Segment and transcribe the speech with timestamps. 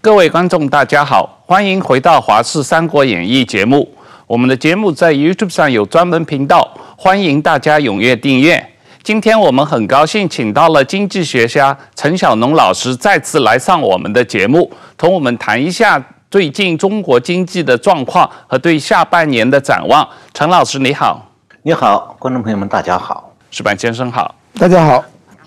[0.00, 3.92] 各位观众，大家好，欢迎回到《华视三国演义》节目。
[4.28, 8.64] 我们的节目在 YouTube 上有专门频道，欢迎大家踊跃订阅。
[9.02, 20.08] 今天我们很高兴请到了经济学家陈小农老师再次来上我们的节目，同我们谈一下最近中国经济的状况和对下半年的展望。
[20.32, 21.28] 陈老师你好，
[21.62, 25.04] 你好，观众朋友们大家好，石板先生好，大家好。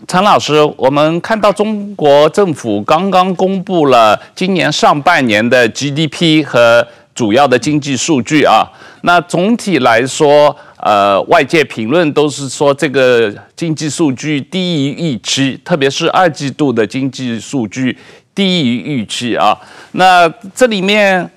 [0.08, 8.68] 陈老师，我们看到中国政府刚刚公布了今年上半年的 GDP 和主要的经济数据啊。
[9.04, 17.96] 那总体来说，呃，外界评论都是说这个经济数据低于预期，特别是二季度的经济数据
[18.34, 19.56] 低于预期啊。
[19.92, 21.30] 那这里面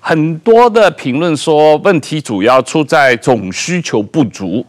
[0.00, 4.64] 很多的评论说，问题主要出在总需求不足。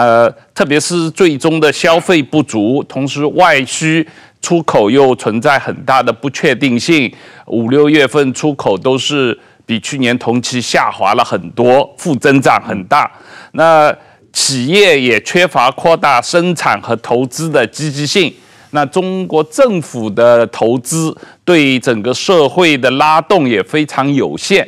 [0.00, 4.08] 呃，特别是最终的消费不足，同时外需
[4.40, 7.12] 出口又存在很大的不确定性。
[7.48, 13.12] 五六月份出口都是比去年同期下滑了很多，负增长很大。
[13.52, 13.94] 那
[14.32, 18.32] 企业也缺乏扩大生产和投资的积极性。
[18.70, 24.66] 那中国政府的投资对整个社会的拉动也非常有限。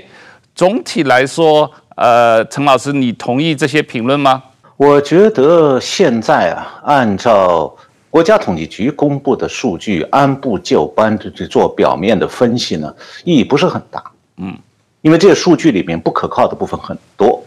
[0.54, 4.42] 总体来说，呃，陈老师，你同意这些评论吗？
[4.84, 7.72] 我觉得现在啊，按照
[8.10, 14.02] 国家统计局公布的数据，按部就班的去做表面的分析呢，意义不是很大。
[14.38, 14.58] 嗯，
[15.00, 17.40] 因为这些数据里面不可靠的部分很多。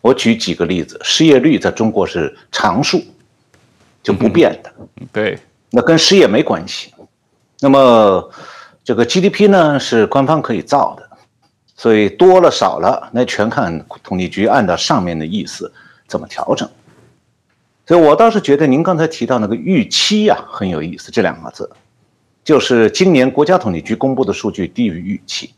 [0.00, 3.00] 我举几个例子，失业率在中国是常数，
[4.02, 4.72] 就不变的。
[4.96, 5.38] 嗯，对，
[5.70, 6.92] 那跟失业没关系。
[7.60, 8.28] 那么
[8.82, 11.08] 这个 GDP 呢，是官方可以造的，
[11.76, 15.72] 所以多了少了，那全看统计局按照上面的意思。
[16.08, 16.68] 怎么调整？
[17.90, 21.10] 所以我倒是觉得您刚才提到那个预期呀，很有意思。
[21.10, 21.68] 这两个字，
[22.44, 25.52] 就是今年国家统计局公布的数据低于预期。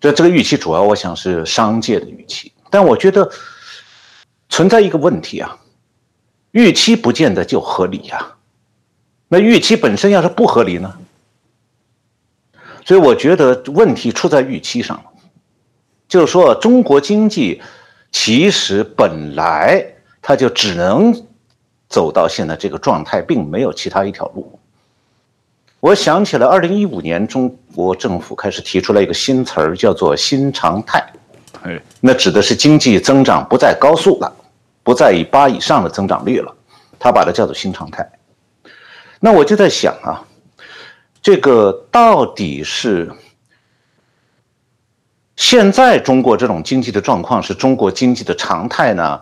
[0.00, 3.30] 这这个预期主要我想是商界的预期，但我觉得
[4.48, 5.58] 存在一个问题啊，
[6.52, 8.36] 预期不见得就合理呀。
[9.28, 10.96] 那预期本身要是不合理呢？
[12.86, 15.04] 所以我觉得问题出在预期上了，
[16.08, 17.60] 就是说中国经济。
[18.10, 19.84] 其实本来
[20.22, 21.14] 它就只能
[21.88, 24.58] 走到现在这个状态，并没有其他一条路。
[25.80, 31.04] 我想起了二零一五年中国政府开始提出了一个新词儿，叫做“新常态”。
[31.62, 34.30] 哎，那指的是经济增长不再高速了，
[34.82, 36.54] 不再以八以上的增长率了，
[36.98, 38.06] 他把它叫做“新常态”。
[39.18, 40.22] 那我就在想啊，
[41.22, 43.10] 这个到底是？
[45.36, 49.18] 现在中国这种经济的状况是中国经济的常态呢？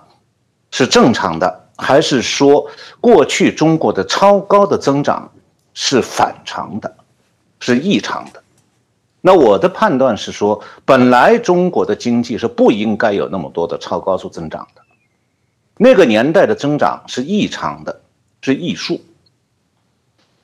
[0.71, 2.67] 是正常的，还是说
[3.01, 5.31] 过去中国的超高的增长
[5.75, 6.97] 是反常的，
[7.61, 8.43] 是异常的？
[9.21, 14.83] 那我的判断是说，本来中国的经济是不应该有那么多的超高速增长的，
[15.77, 18.01] 那个年代的增长是异常的，
[18.41, 19.01] 是异数。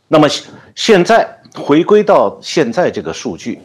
[0.09, 0.29] 那么
[0.75, 3.61] 现在回归到现在这个数据，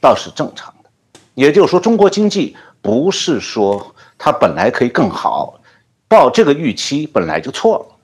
[0.00, 0.90] 倒是正常的。
[1.34, 5.58] 也就是说，中国经济不是说它本来可以更好，
[6.08, 7.96] 报这个预期本来就错了，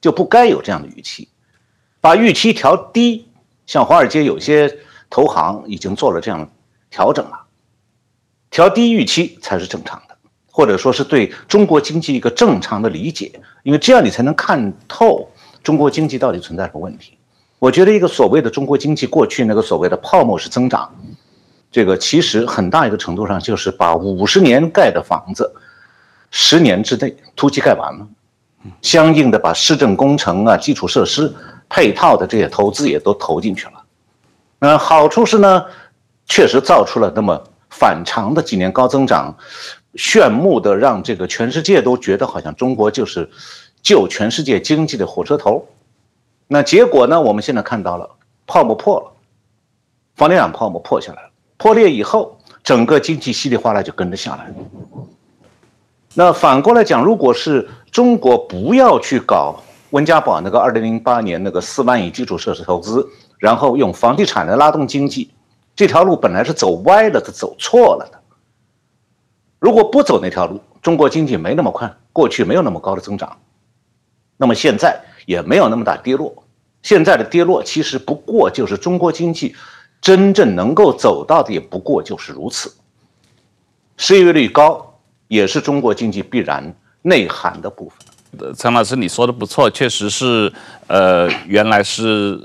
[0.00, 1.28] 就不该有这样的预期，
[2.00, 3.28] 把预期调低，
[3.66, 6.50] 像华尔街有些投行已经做了这样
[6.90, 7.40] 调整了，
[8.50, 10.16] 调低预期才是正常的，
[10.50, 15.30] 或者说是对中国经济一个正常的理解，因为这样你才能看透
[15.62, 17.16] 中国经济到底存在什么问题。
[17.58, 20.92] 我觉得一个所谓的中国经济过去那个所谓的泡沫式增长。
[21.70, 25.54] 这个其实很大一个程度上就是把五十年盖的房子，
[26.30, 28.06] 十年之内突击盖完了，
[28.82, 31.32] 相应的把市政工程啊、基础设施
[31.68, 33.72] 配套的这些投资也都投进去了。
[34.58, 35.64] 那，好处是呢，
[36.26, 39.36] 确实造出了那么反常的几年高增长，
[39.94, 43.28] 炫目的让这个全世界都觉得好像中国就是
[43.82, 45.66] 救全世界经济的火车头。
[46.46, 48.10] 那结果呢，我们现在看到了
[48.46, 49.12] 泡沫破了，
[50.16, 51.30] 房地产泡沫破下来了。
[51.56, 54.54] 破裂以后，整个经济稀里哗啦就跟着下来了。
[56.14, 63.06] 那反过来讲，如果是中国不要去搞温家宝那个二零零八年那个四万亿基础设施投资，
[63.38, 65.30] 然后用房地产来拉动经济，
[65.76, 68.20] 这条路本来是走歪了的，走错了的。
[69.58, 73.36] 如果不走那条路，中国经济没那么快，过去没有那么高的增长，
[74.36, 76.42] 那么现在也没有那么大跌落。
[76.82, 79.54] 现在的跌落其实不过就是中国经济。
[80.00, 82.72] 真正能够走到的也不过就是如此，
[83.98, 84.89] 失业率高
[85.30, 88.52] 也是中国经济必然内涵的部分。
[88.56, 90.52] 陈老师，你说的不错，确实是，
[90.88, 92.36] 呃，原来是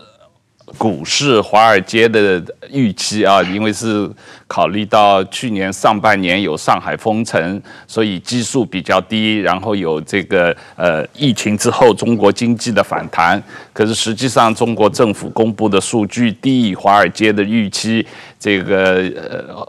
[0.78, 4.08] 股市、华尔街的预期啊，因为是
[4.46, 13.42] 考虑到去年上半年有上海封城，所以基数比较低，然后有这个呃疫情之后中国经济的反弹。
[13.74, 18.06] 可是实际上，中国政府公布的数据低于华尔街的预期，
[18.40, 19.68] 这个呃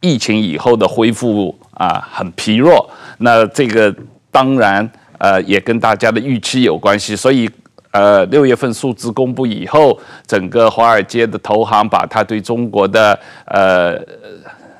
[0.00, 2.88] 疫情以后的恢复啊很疲弱。
[3.18, 3.94] 那这个
[4.30, 4.88] 当然
[5.18, 7.50] 呃也跟大家的预期有关系，所以。
[7.92, 13.12] 呃，六月份数字公布以后，整个华尔街的投行把它对中国的
[13.44, 14.00] 呃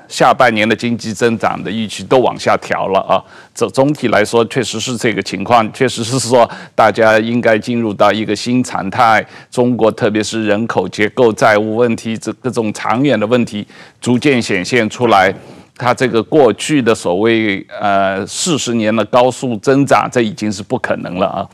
[0.08, 3.20] 下半年的经济增长的预期都往下调了啊。
[3.54, 9.22] 总总体来说，确实是这个情况，确实是说大家应该进入到一个新常态。
[9.50, 13.66] 中国特别是人口结构、债务问题这各种长远的问题
[14.00, 15.30] 逐渐显现出来，
[15.76, 21.48] 它这个过去的所谓呃四十年的高速增长，这已经是不可能了啊。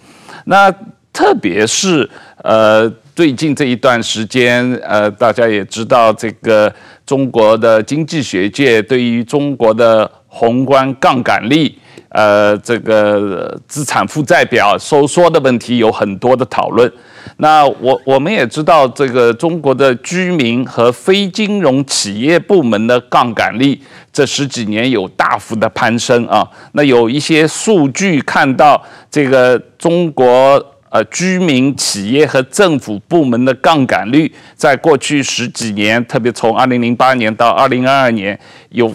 [0.44, 0.72] 那
[1.12, 2.08] 特别是
[2.42, 6.72] 呃，最近这一段时间，呃，大家也知道，这个
[7.04, 11.76] 中国的经济学界对于中国的宏观杠杆力，
[12.10, 16.90] 呃，这个资产负债表收缩的问题有很多的讨论。
[17.38, 23.80] 那我我们也知道，这个中国的居民和非金融企业部门的杠杆率
[24.12, 26.48] 这十几年有大幅的攀升啊。
[26.72, 30.64] 那有一些数据看到，这个中国。
[30.90, 38.90] 呃，居民、企业和政府部门的杠杆率，在过去十几年，特别从二零零八年到二零二二年，有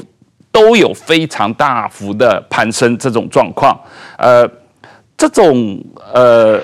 [0.51, 3.79] 都有非常大幅的攀升这种状况。
[4.17, 4.43] 呃，
[5.15, 5.79] 这种
[6.11, 6.59] 呃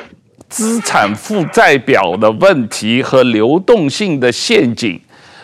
[0.50, 5.00] 资产负债表的问题和流动性的陷阱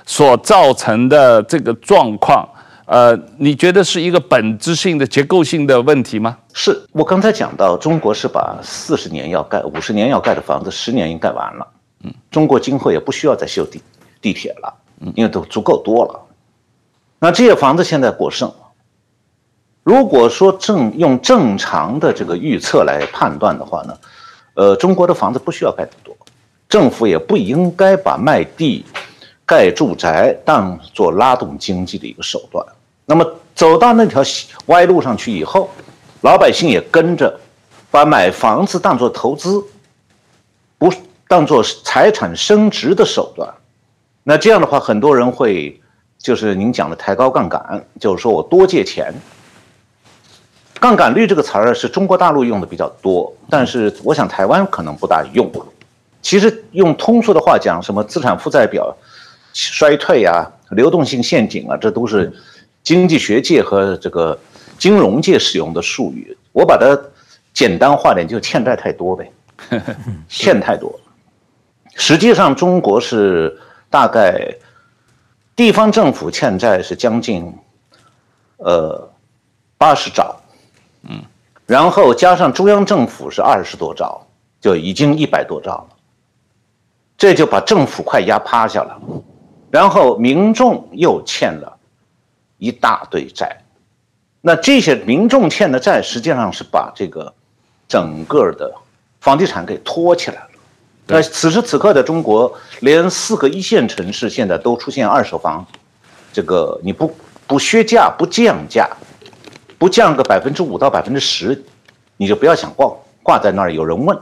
[0.05, 2.47] 所造成的这个状况。
[2.87, 6.37] 呃，你觉得是一个本质性的结构性的问题吗？
[6.53, 11.67] 是我刚才讲到，中国是把四十年要盖、五十年要盖的房子，十年已经盖完了。
[12.03, 13.81] 嗯，中国今后也不需要再修地
[14.21, 14.71] 地铁了，
[15.15, 16.19] 因为都足够多了。
[17.17, 18.53] 那这些房子现在过剩，
[19.81, 23.97] 如果说正用正常的这个预测来判断的话呢，
[24.55, 26.17] 呃，中国的房子不需要盖那么多，
[26.67, 28.83] 政府也不应该把卖地。
[29.47, 32.65] 盖住宅当做拉动经济的一个手段，
[33.05, 33.23] 那么
[33.53, 34.23] 走到那条
[34.65, 35.69] 歪路上去以后，
[36.21, 37.39] 老百姓也跟着
[37.91, 39.63] 把买房子当做投资，
[40.79, 40.91] 不
[41.27, 43.47] 当做财产升值的手段。
[44.23, 45.79] 那这样的话，很多人会
[46.17, 49.13] 就是您讲的抬高杠杆，就是说我多借钱。
[50.85, 55.51] 杠杆率这个词儿是中国大陆用的比较多，但是我想台湾可能不大用。
[56.21, 58.95] 其实用通俗的话讲，什么资产负债表。
[59.51, 62.31] 衰退啊，流动性陷阱啊，这都是
[62.83, 64.37] 经济学界和这个
[64.77, 66.37] 金融界使用的术语。
[66.51, 66.95] 我把它
[67.51, 69.31] 简单化点，就欠债太多呗，
[70.29, 70.93] 欠太多。
[71.95, 73.59] 实际上，中国是
[73.89, 74.53] 大概
[75.55, 77.51] 地方政府欠债是将近
[78.57, 79.09] 呃
[79.79, 80.35] 八十兆，
[81.07, 81.21] 嗯，
[81.65, 84.25] 然后加上中央政府是二十多兆，
[84.59, 85.87] 就已经一百多兆了。
[87.17, 88.99] 这就把政府快压趴下了。
[89.71, 91.77] 然后民众又欠了
[92.57, 93.57] 一大堆债，
[94.41, 97.33] 那这些民众欠的债实际上是把这个
[97.87, 98.73] 整个的
[99.19, 100.49] 房地产给拖起来了。
[101.07, 105.65] 那此时此刻的中国，连四个一线城市现在都出现二手房，
[106.31, 107.13] 这个你不
[107.45, 108.89] 不削价不降价，
[109.85, 111.63] 不降个百分之五到百分之十，
[112.17, 114.17] 你就不要想挂挂在那儿有人问。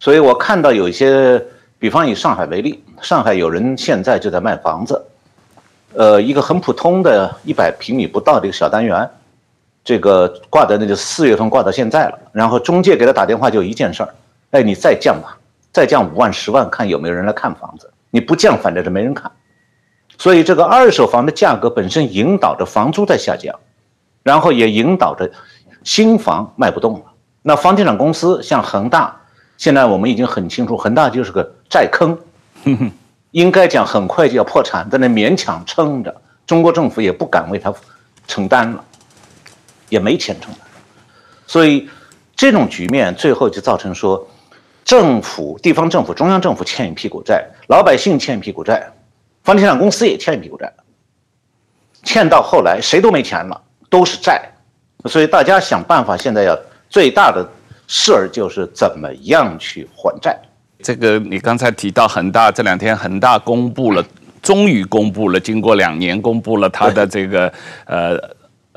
[0.00, 1.44] 所以我看到有一些。
[1.78, 5.00] 比方以上海为例，上海有人现在就在卖房子，
[5.94, 9.08] 呃，一个很普通的一百平米不到的一个小单元，
[9.84, 14.08] 这个挂的那就四月份挂到现在了，然后中介给他打电话就一件事儿，
[14.50, 15.38] 哎，你再降吧，
[15.70, 19.30] 再降五万十万，看有没有人来看房子，你不降，反正是没人看，
[20.16, 23.54] 所以这个二手房的价格本身引导着房租在下降，
[24.28, 25.30] 然后也引导着
[25.84, 27.04] 新房卖不动了，
[27.40, 29.16] 那房地产公司像恒大。
[29.56, 32.16] 现在我们已经很清楚，恒大就是个债坑，
[33.32, 36.14] 应该讲很快就要破产，在那勉强撑着，
[36.46, 37.72] 中国政府也不敢为他
[38.26, 38.84] 承担了，
[39.88, 40.60] 也没钱承担，
[41.46, 41.88] 所以
[42.36, 44.28] 这种局面最后就造成说，
[44.84, 48.92] 政府、地方政府、中央政府欠一屁股债，老百姓欠一屁股债，
[49.42, 50.70] 房地产公司也欠一屁股债，
[52.04, 54.40] 欠到后来谁都没钱了，都是债，
[55.06, 57.48] 所以大家想办法，现在要最大的。
[57.90, 60.38] 事儿就是怎么样去还债。
[60.82, 64.04] 这个你刚才提到恒大，这两天恒大公布了，
[64.42, 67.50] 终于公布了，经过两年公布了他的这个
[67.86, 68.18] 呃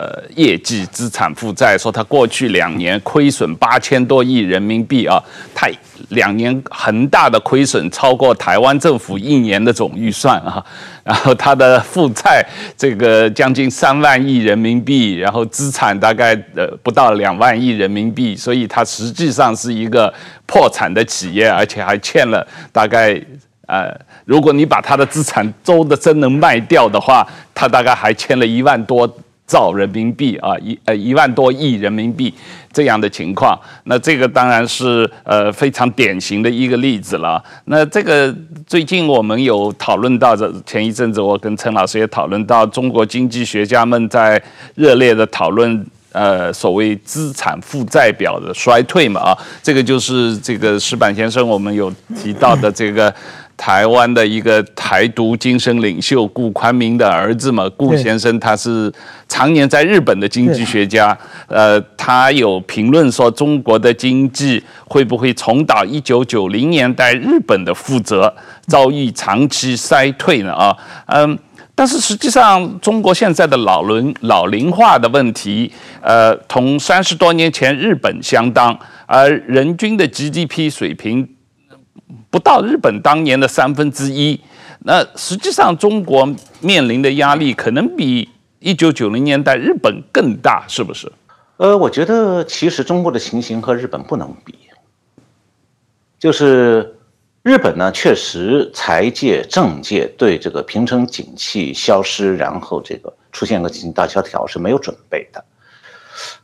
[0.01, 5.21] 呃业绩资产负债，说他过去两年亏损八千多亿人民币啊，
[5.53, 5.69] 他
[6.09, 10.65] 两年很大的亏损超过台湾政府一年的总预算啊，
[11.03, 12.43] 然后他的负债
[12.75, 20.11] 这个将近三万亿人民币，然后资产大概呃不到两万亿人民币，所以他实际上是一个
[20.47, 23.21] 破产的企业，而且还欠了大概。
[23.67, 23.89] 呃，
[24.25, 29.07] 如果你把他的资产周的真能卖掉的话，他大概还欠了一万多
[29.51, 32.33] 兆人民币啊，一呃一万多亿人民币
[32.71, 33.59] 这样的情况。
[33.83, 37.43] 那这个当然是呃非常典型的一个例子了。
[37.65, 38.33] 那这个
[38.65, 44.41] 最近我们有讨论到，这前一阵子我跟陈老师也讨论到，中国经济学家们在
[44.75, 45.85] 热烈的讨论。
[46.13, 51.89] 呃，所谓资产负债表的衰退嘛，啊，这个就是这个石板先生我们有
[52.21, 53.07] 提到的这个
[53.61, 58.91] 台湾的一个台独精神领袖顾宽明的儿子嘛，顾先生他是
[59.29, 61.15] 常年在日本的经济学家，
[61.45, 68.33] 呃，他有评论说中国的经济会不会重蹈一九九零年代日本的覆辙，
[68.65, 70.51] 遭遇长期衰退呢？
[70.51, 70.75] 啊，
[71.05, 71.37] 嗯。
[71.73, 81.27] 但是实际上，中国现在的老龄老龄化的问题，呃，同三十多年前日本相当，而人均的 GDP 水平
[82.29, 84.39] 不到日本当年的三分之一。
[84.79, 86.27] 那实际上，中国
[86.59, 91.11] 面临的压力可能比一九九零年代日本更大，是不是？
[91.57, 94.55] 呃，我觉得其实中国的情形和日本不能比，
[96.19, 96.97] 就是。
[97.43, 105.43] 日本呢，确实财界、政界对这个平成景气消失，然后这个出现个经济大萧条是没有准备的。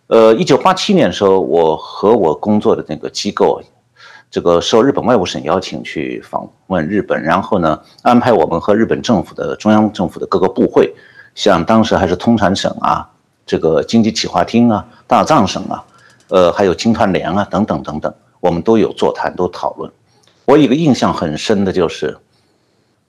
[0.08, 3.62] 呃，一九八七年的时候，我和我工作的那个机构，
[4.30, 10.94] 这个受日本外务省邀请去访问日本，然后呢，安排我们和日本政府的中央政府的各个部会，
[11.34, 13.10] 像当时还是通产省啊，
[13.46, 15.84] 这个经济企划厅啊，大藏省啊，
[16.28, 19.90] 呃，还有经团联啊等等等等，我们都有座谈，都讨论。
[20.44, 22.18] 我一个印象很深的就是，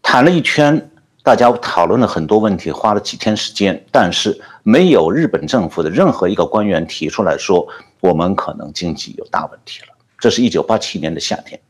[0.01, 0.91] 谈了一圈，
[1.25, 7.67] 大家讨论了很多问题，花了几天时间，但是没有日本政府的任何一个官员提出来说，
[8.01, 9.98] 我们可能经济有大问题了。
[10.19, 11.61] 这是一九八七年的夏天，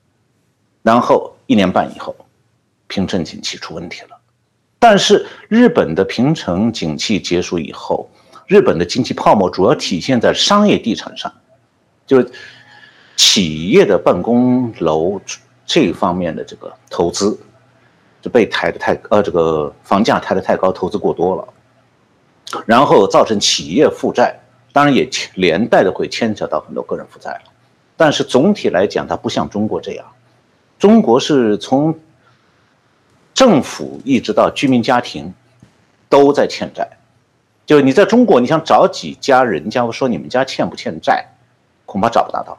[0.83, 2.14] 然后一年半以后，
[2.87, 4.19] 平成景气出问题了。
[4.78, 8.09] 但是日本的平成景气结束以后，
[8.47, 11.33] 日本的经济泡沫主要体现在商业地产上，
[12.07, 12.25] 就
[13.17, 15.21] 企业的办公楼。
[15.71, 17.38] 这方面的这个投资
[18.23, 21.47] 就被抬得太呃，这个房价抬得太高，投资过多了，
[22.64, 24.35] 然后造成企业负债，
[24.73, 27.52] 当然也连带的会牵扯到很多个人负债了。
[27.99, 30.07] 但是总体来讲，它不像中国这样，
[30.78, 31.95] 中国是从
[33.35, 35.35] 政府一直到居民家庭
[36.09, 36.88] 都在欠债，
[37.67, 41.26] 就你在中国，你想找几家人家说你们家欠不欠债，
[41.85, 42.57] 恐怕找不大到。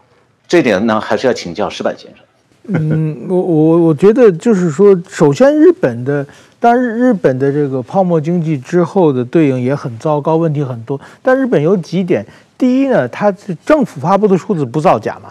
[0.48, 2.26] 这点呢，还是要请教石板先生。
[2.72, 6.26] 嗯，我我我觉得就是说，首先日本的，
[6.60, 11.00] 当然日本的这个泡沫经济之后的对应也很糟糕，问题很多。
[11.24, 12.26] 但日本有几点，
[12.60, 13.32] 第一呢，它
[13.66, 15.30] 政府发布的数字不造假嘛，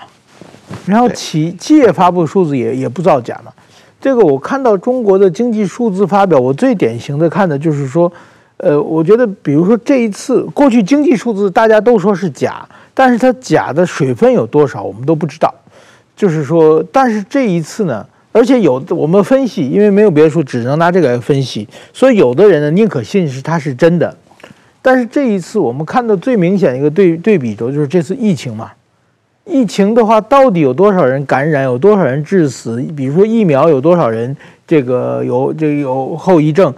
[0.86, 3.52] 然后企企业发布的数字也也不造假嘛。
[4.00, 8.10] 这个我看到中国的经济数字发表，我最典型的看的就是说，
[8.56, 15.54] 呃，我觉得比如说这一次过去经济数字大家都说是假，但是它假的水分有多少，我们都不知道。
[16.16, 24.16] 就是说，但是这一次呢，而且有我们分析，因为没有别的数，只能拿这个来分析，所以有的人呢宁可信是它是真的。
[24.88, 28.72] 但是这一次我们看到最明显一个对对比轴就是这次疫情嘛，
[29.44, 32.80] 疫情的话到底有多少人感染，有多少人致死？
[32.96, 34.34] 比如说疫苗有多少人
[34.66, 36.72] 这个有这个有后遗症，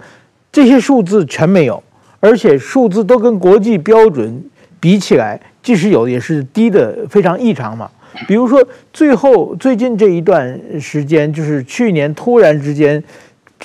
[0.51, 1.81] 这些数字全没有，
[2.19, 4.43] 而且数字都跟国际标准
[4.81, 7.89] 比起来，即使有也是低的非常异常嘛。
[8.27, 13.01] 比如说，最后最近这一段时间，就是去年突然之间，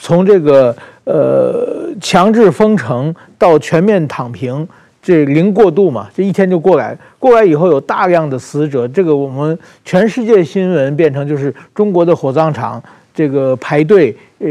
[0.00, 0.74] 从这个
[1.04, 4.66] 呃强制封城到全面躺平，
[5.02, 6.96] 这零过渡嘛，这一天就过来。
[7.18, 12.82] 过来以后有大量的死者，这个我们全世界新闻变成就是中国的火葬场，
[13.14, 14.46] 这个排队呃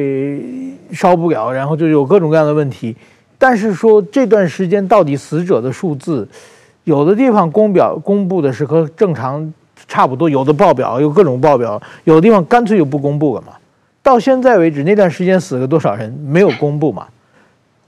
[0.91, 2.95] 烧不了，然后就有各种各样的问题。
[3.37, 6.27] 但是说这段时间到底死者的数字，
[6.83, 9.53] 有的地方公表公布的是和正常。
[9.87, 13.49] 差不多，有的报表有各种报表，有的地方干脆就不公布了嘛。
[14.05, 17.07] 到现在为止，那段时间死了多少人没有公布嘛？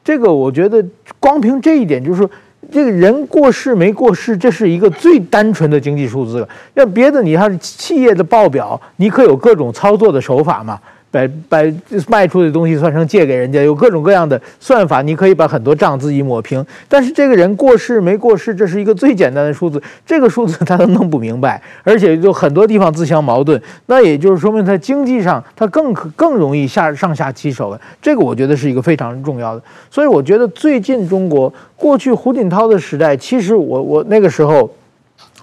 [0.03, 0.83] 这个我觉得
[1.19, 2.27] 光凭这一点，就是说
[2.71, 6.47] 这个人过世没过世，这是一个最单纯的经济数字。
[6.73, 10.79] 要别的，你看企业的报表，你可有各种操作的手法嘛？
[11.17, 11.63] 把把
[12.07, 16.63] 卖出的东西算成借给人家，有各种各样的算法，你可以把很多账自己抹平。
[16.87, 23.59] 但是这个人过世没过世，这是一个最简单的数字，这个数字他都弄不明白，而且就很多地方自相矛盾。
[23.87, 27.81] 那也就是说明他经济上他更可更容易下上下其手了。
[28.01, 29.61] 这个我觉得是一个非常重要的。
[29.89, 34.69] 所以我觉得最近中国过去胡锦涛的时代，其实我我那个时候。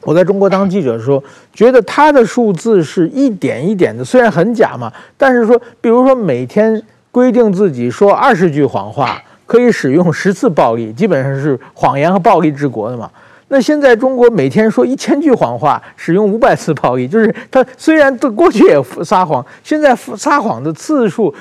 [0.04, 6.80] 我在中国当记者的时候，觉得他的数字是一点一点的，虽然很假嘛，但是说，比如说每天
[7.10, 13.10] 规定自己说二十句谎话，可以使用十次暴力，基本上是谎言和暴力治国的嘛。
[13.48, 21.32] 那现在中国每天说一千句谎话，使用五百次暴力，就是他虽然过去也撒谎，现在撒谎的次数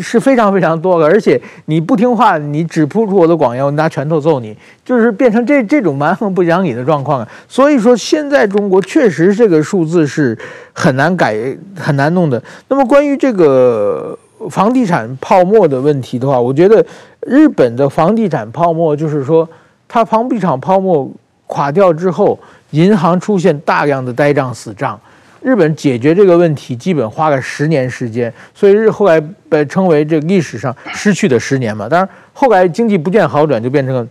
[0.00, 7.26] 是非常非常多的，而且你不听话，你只扑出我的谎言，我拿拳头揍你，就是变成这这种蛮横不讲理的状况。
[7.48, 10.36] 所以说，现在中国确实这个数字是
[10.72, 11.36] 很难改、
[11.76, 12.42] 很难弄的。
[12.68, 14.18] 那么关于这个
[14.50, 16.84] 房地产泡沫的问题的话，我觉得
[17.20, 19.48] 日本的房地产泡沫就是说，
[19.86, 21.08] 它房地产泡沫。
[21.52, 22.40] 垮掉之后，
[22.70, 24.98] 银行出现大量的呆账死账，
[25.42, 31.86] 日本解决这个问题基本花了十年时间，所以日后来被称为这个历史上失去的十年嘛。
[31.86, 34.08] 当然后来经济不见好转，就变成了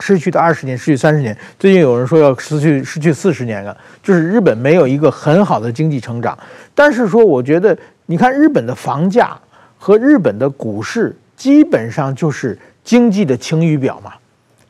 [0.00, 1.36] 失去的二十年，失去三十年。
[1.58, 6.38] 最近有人说要失去失去四十年了，就是日本没有一个很好的经济成长。
[6.74, 9.36] 但是说，我觉得你看日本的房价
[9.76, 14.12] 和日本的股市，基本上就是经济的晴雨表嘛。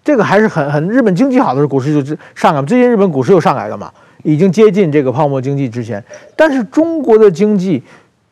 [0.02, 2.62] 这个还是很很日本经济好的时候，股市就上来。
[2.62, 3.92] 最近日本股市又上来了嘛，
[4.22, 6.02] 已经接近这个泡沫经济之前。
[6.34, 7.82] 但是中国的经济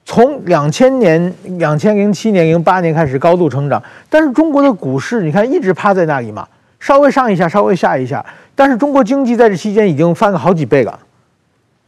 [0.04, 6.48] 从两千年、两千零七年、零八年开始高度成长，但是中国的股市你看一直趴在那里嘛，
[6.80, 8.24] 稍微上一下，稍微下一下。
[8.54, 10.98] 但是中国经济在这期间已经翻了好几倍了，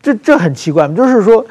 [0.02, 1.44] 这这很奇怪，就是说。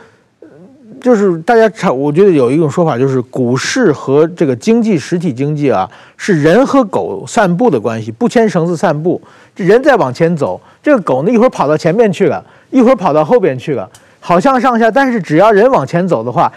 [1.02, 9.22] 就是大家常，我觉得有一种说法，就是股市和这个经济实体经济啊，是人和狗散步的关系，不牵绳子散步。
[9.56, 14.90] 这人在往前走，这个狗呢一会儿跑到前面去了，一会儿跑到后边去了，好像上下。
[14.92, 16.52] 但是只要人往前走的话，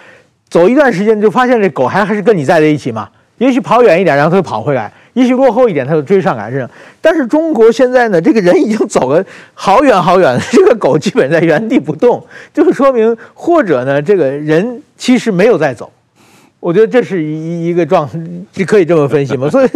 [0.48, 3.08] 走一段时间就发现这狗还还是跟你在在一起嘛。
[3.38, 4.92] 也许跑远一点，然后它就跑回来。
[5.14, 6.68] 也许落后一点，他就追上来是。
[7.00, 15.92] 但是中国现在呢，这个人已经走了好远好远了，这个狗基本在原地不动，就是说明或者呢，这个人其实没有在走。
[16.60, 18.08] 我觉得这是一一个状，
[18.52, 19.50] 就可以这么分析嘛。
[19.50, 19.68] 所以，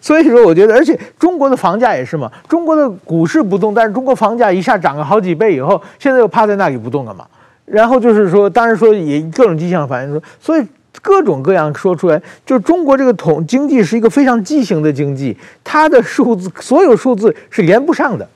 [0.00, 7.24] 所以说，我觉得，而且中国的房价也是嘛，中国的股市不动，但是中国房价一下涨了好几倍以后，现在又趴在那里不动了嘛。
[7.64, 10.66] 然后就是说，当然说也各种迹象反映说，所以。
[11.00, 18.28] 各种各样说出来，就中国这个统经济是一个非常畸形的经济，它的数字所有数字是连不上的。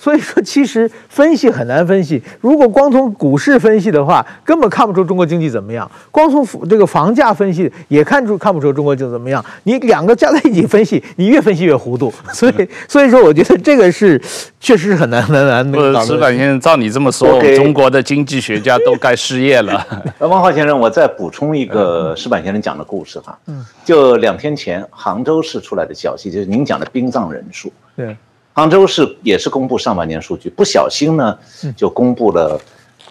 [0.00, 2.22] 所以说，其实分析很难分析。
[2.40, 9.44] 如果光从股市分析的话，根本看不出中国经济怎么样；光从这个房价分析，也看出看不出中国经济怎么样。
[9.64, 12.10] 你两个加在一起分析，你越分析越糊涂。
[12.32, 14.18] 所以，所以说，我觉得这个是
[14.58, 15.70] 确实是很难很难。
[15.70, 19.86] 不是石板先生，照你这么说.中国的经济学家都该失业了。
[20.20, 23.38] 汪浩先生，我再补充一个石板先生讲的故事哈。
[23.48, 23.62] 嗯。
[23.84, 27.70] 就两天前，杭州市出来的消息，就是您讲的殡葬人数。
[27.94, 28.16] 对。
[28.60, 31.38] 杭州市也是公布上半年数据，不小心呢，
[31.74, 32.60] 就公布了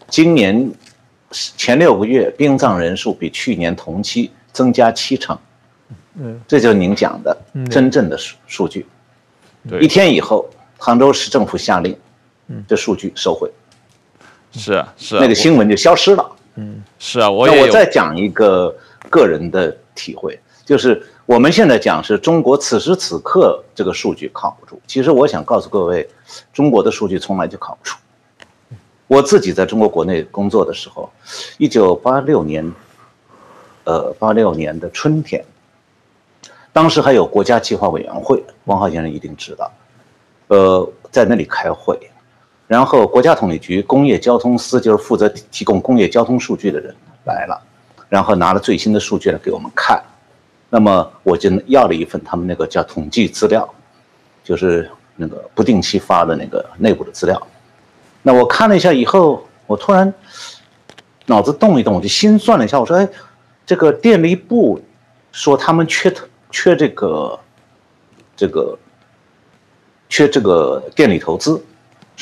[0.08, 0.72] 今年
[1.58, 5.36] 前六个月殡葬人数比去年同期增加七成，
[6.20, 7.36] 嗯，这就是您讲的
[7.68, 8.86] 真正的数数据。
[9.82, 11.98] 一天以后，杭州市政府下令，
[12.68, 13.52] 这数据收回，
[14.52, 16.32] 是啊，是啊，那个新闻就消失了。
[16.58, 18.72] 嗯，是啊，我那我再讲一个
[19.10, 21.04] 个人的体会，就是。
[21.30, 26.10] 我们现在讲是中国此时此刻这个数据靠不住，其实我想告诉各位，
[26.52, 27.96] 中国的数据从来就靠不住。
[29.06, 31.08] 我自己在中国国内工作的时候，
[31.60, 32.74] 一九八六年，
[33.84, 35.46] 呃，八六年的春天，
[36.74, 39.72] 当时还有国家计划委员会，汪浩先生一定知道，
[40.48, 41.96] 呃，在那里开会，
[42.66, 47.62] 然后国家统计局工业交通司就是负责提供工业交通数据的人来了，
[48.10, 50.04] 然后拿了最新的数据来给我们看。
[50.72, 53.68] 那么我就要了一份他们那个叫统计资料，
[54.44, 57.48] 就是那个不定期发的那个内部的资料。
[58.22, 60.14] 那我看了一下以后，我突然
[61.26, 63.10] 脑子动一动，我就心算了一下，我说：“哎，
[63.66, 64.80] 这个电力部
[65.32, 66.14] 说他们缺
[66.52, 67.40] 缺这个
[68.36, 68.78] 这个
[70.08, 71.60] 缺这个电力投资，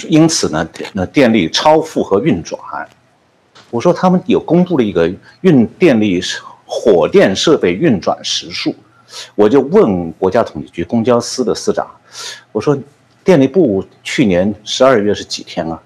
[0.07, 2.57] 因此呢，那电力超负荷运转。”
[3.69, 6.21] 我说他们有公布了一个运电力。
[6.67, 8.75] 火电设备运转时数，
[9.33, 11.89] 我就问国家统计局公交司的司长，
[12.51, 12.77] 我说
[13.23, 15.81] 电力部去年十二月是几天啊？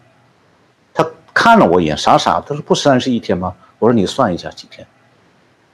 [0.94, 3.54] 他看了我一眼，傻傻，他说不三十一天吗？
[3.80, 4.86] 我说你算一下几天，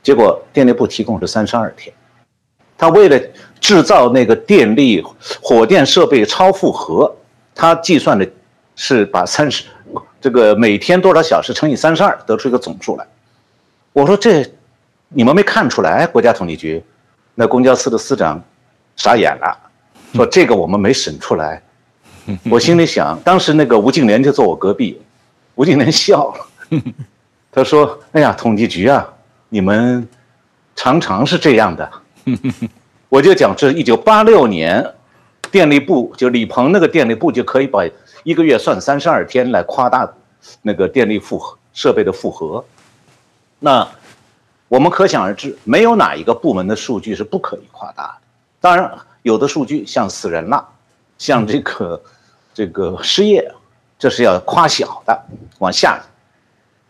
[0.03, 1.93] 结果电力部提供是三十二天。
[2.77, 3.19] 他为了
[3.59, 5.03] 制造那个电力
[5.41, 7.11] 火电设备超负荷，
[7.55, 8.29] 他计算的
[8.75, 9.63] 是把三十
[10.21, 13.07] 这个每天多少小时乘以三十二，得出一个总数来。
[13.93, 14.45] 我说这
[15.09, 16.05] 你们没看出来？
[16.05, 16.83] 国家统计局
[17.35, 18.41] 那公交司的司长
[18.95, 19.57] 傻眼了，
[20.13, 21.61] 说这个我们没审出来。
[22.49, 25.01] 我心里想，当时那个吴敬琏就坐我隔壁，
[25.55, 26.81] 吴敬琏笑了，
[27.49, 29.07] 他说：“哎呀，统计局啊，
[29.47, 30.05] 你们
[30.75, 31.89] 常常是这样的。
[33.07, 34.85] ”我就讲，这一九八六年，
[35.49, 37.87] 电力部就李鹏那个电力部就可以把
[38.23, 40.13] 一个月算三十二天来夸大
[40.63, 42.61] 那个电力负荷设备的负荷。
[43.59, 43.87] 那
[44.67, 48.13] 我们可想而知，没有哪一个部门的数据是不可以夸大的。
[48.59, 48.91] 当然，
[49.23, 50.67] 有的数据像死人了，
[51.17, 52.01] 像这个。
[52.57, 53.47] 这个失业，
[53.99, 55.15] 这是要夸小的，
[55.59, 56.01] 往下，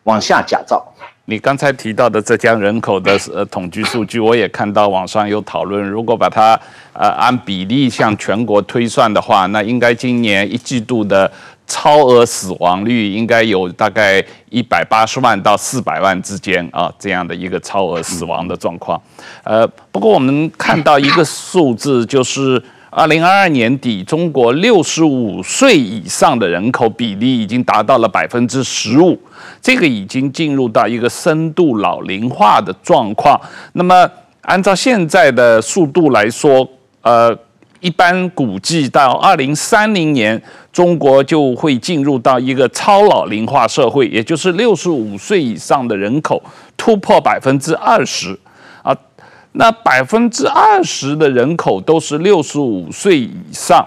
[0.04, 0.82] 往下假造。
[1.26, 6.58] 你刚才提到的浙江人口的呃统计数据，我也看到网上有讨论，如果把它
[6.94, 11.30] 呃按比例向全国推算的话，那应该今年一季度的
[11.68, 19.00] 超额死亡率应该有大概一百八十万到四百万之间啊，这样的一个超额死亡的状况。
[19.44, 22.64] 呃，不过我们看到一个数字就是。
[22.90, 29.20] 二零二二年底，中国六十五岁以上的人口比例已经达到了百分之十五，
[29.62, 33.40] 这个已经进入到一个深度老龄化的状况。
[33.74, 34.10] 那么，
[34.42, 36.68] 按照现在的速度来说，
[37.02, 37.38] 呃，
[37.80, 46.42] 一般估计到二零三零年，中国就会进入到一个超老龄化社会，也就是六十五岁以上的人口
[46.76, 48.38] 突破百分之二十。
[48.82, 48.96] 啊
[49.54, 53.84] 那百分之二十的人口都是六十五岁以上，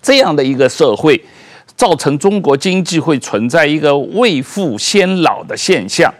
[0.00, 1.20] 这样的一个社会，
[1.74, 6.12] 造成中国经济会存在一个未富先老的现象。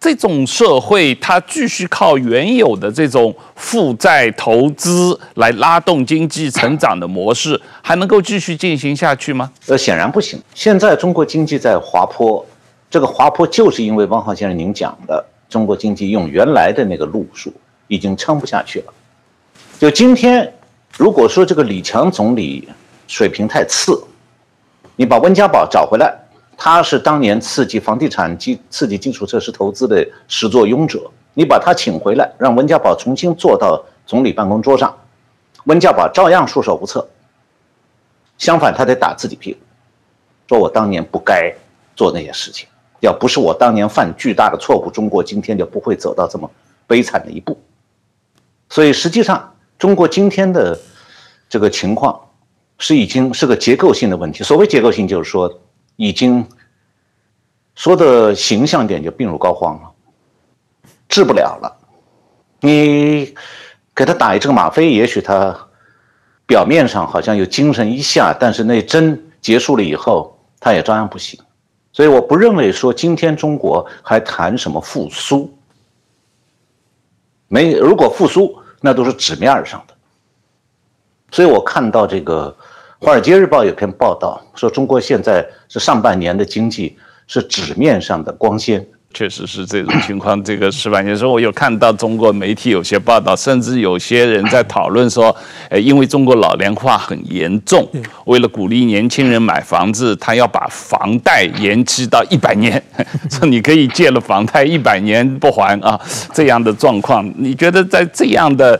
[0.00, 9.50] 这种社会，它继续靠原有的这种负债投资来拉动经济成长的模式，还能够继续进行下去吗？
[9.66, 10.40] 呃，显然不行。
[10.54, 12.44] 现在中国经济在滑坡，
[12.88, 15.24] 这个滑坡就是因为汪浩先生您讲的。
[15.48, 17.50] 中国经济用原来的那个路数
[17.86, 18.92] 已经撑不下去了。
[19.80, 20.52] 就今天，
[20.98, 22.68] 如果说这个李强总理
[23.06, 23.98] 水平太次，
[24.94, 26.14] 你把温家宝找回来，
[26.60, 34.92] 他是当年刺激房地产基、刺激基础设施投资的始作俑者，你把他请回来，让温家宝重新坐到总理办公桌上，
[35.66, 37.08] 温家宝照样束手无策。
[38.38, 39.60] 相反，他得打自己屁股，
[40.48, 41.54] 说我当年不该
[41.94, 42.68] 做那些事情。
[43.00, 46.50] 要不是我当年犯巨大的错误，中国今天就不会走到这么
[46.88, 47.56] 悲惨的一步。
[48.68, 50.76] 所以实际上，中国今天的
[51.48, 52.20] 这个情况
[52.78, 54.42] 是已经是个结构性的问题。
[54.42, 55.60] 所谓结构性，就是说
[55.98, 56.46] 已经
[57.74, 59.92] 说的形象点，就病入膏肓了，
[61.08, 61.76] 治不了了。
[62.60, 63.34] 你
[63.94, 65.56] 给他打一针吗啡，也许他
[66.46, 71.38] 表面上好像有精神一下，但是那针结束了以后，他也照样不行。
[71.92, 75.52] 所以我不认为说今天中国还谈什么复苏，
[77.48, 79.94] 没，如果复苏那都是纸面上的。
[81.32, 82.56] 所以我看到这个
[83.00, 88.84] 《华尔街日报》有篇报道说，中国现在是上半年的经济是纸面上的光鲜。
[89.14, 90.42] 确实是这种情况。
[90.44, 91.02] 这个是吧？
[91.02, 95.34] 有时候我有看到中国媒体有些报道，甚至有些人在讨论说，
[95.70, 97.88] 呃，因为中国老龄化很严重，
[98.26, 102.80] 为了鼓励年轻人买房子，他要把房贷延期到一百年，
[103.30, 105.98] 说你可以借了房贷一百年不还啊，
[106.32, 107.28] 这样的状况。
[107.36, 108.78] 你觉得在这样的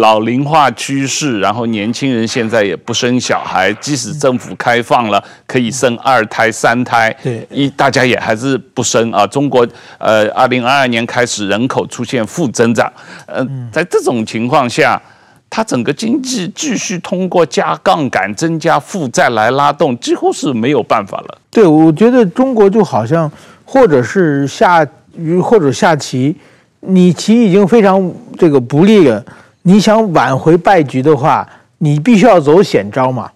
[0.00, 9.26] 老龄化趋势，然后年轻人现在也不生小孩，即使政府开放了可以生二胎、三胎，对，一大家也还是不生啊。
[9.26, 9.66] 中中国
[9.98, 12.90] 呃，二零二二年开始人口出现负增长，
[13.26, 15.00] 呃，在这种情况下，
[15.50, 21.38] 它整个经济继续通过加杠杆、增加负债来拉动，几乎是没有办法了。
[21.50, 23.30] 对，我觉得中国就好像，
[23.66, 26.34] 或者是下鱼，或者下棋，
[26.80, 29.22] 你棋已经非常这个不利了，
[29.64, 33.30] 你想挽回败局的话，你必须要走险招嘛。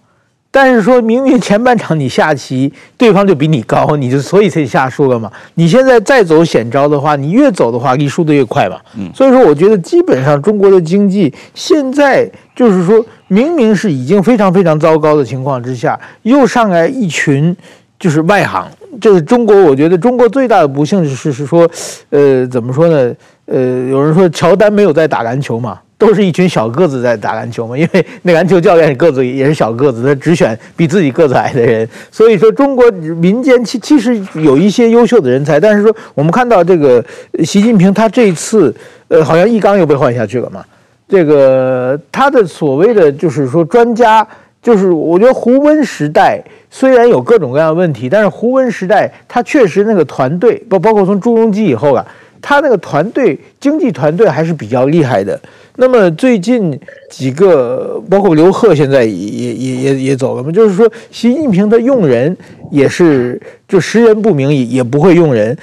[0.51, 5.31] 但是说明明前半场你下棋，对方就比你高，你就所以才下输了嘛。
[5.53, 8.77] 你现在再走险招的话，你越走的话，你输的越快嘛。
[8.97, 17.55] 嗯，所以说我觉得基本上中国的经济现在就是说明明是已经非常非常糟糕的情况之下，又上来一群
[17.99, 18.67] 就是外行。
[18.99, 21.69] 这是中国，我觉得中国最大的不幸是是说，
[22.09, 23.13] 呃，怎么说呢？
[23.45, 25.79] 呃，有人说乔丹没有在打篮球嘛。
[25.99, 31.87] 都是一群小个子在打篮球嘛， 因为那篮球教练个子也是小个子，他只选比自己个子矮的人。
[32.09, 37.03] 所以说，中国民间其其实有一些优秀的人才，但是说我们看到这个
[37.43, 38.73] 习近平他这一次，
[39.09, 40.63] 呃，好像易纲又被换下去了嘛。
[41.09, 44.25] 这个他的所谓的就是说专家，
[44.63, 52.07] 就是我觉得胡温时代虽然有各种各样的问题，但是胡温时代他确实那个团队，包包括从朱镕基以后啊。
[52.41, 55.39] 他那个团队经济团队还是比较厉害的。
[55.77, 56.77] 那么最近
[57.09, 62.35] 几个，包括刘鹤现在也也也也走了嘛，就是说习近平的用人
[62.71, 65.57] 也是就识人不明，也也不会用人。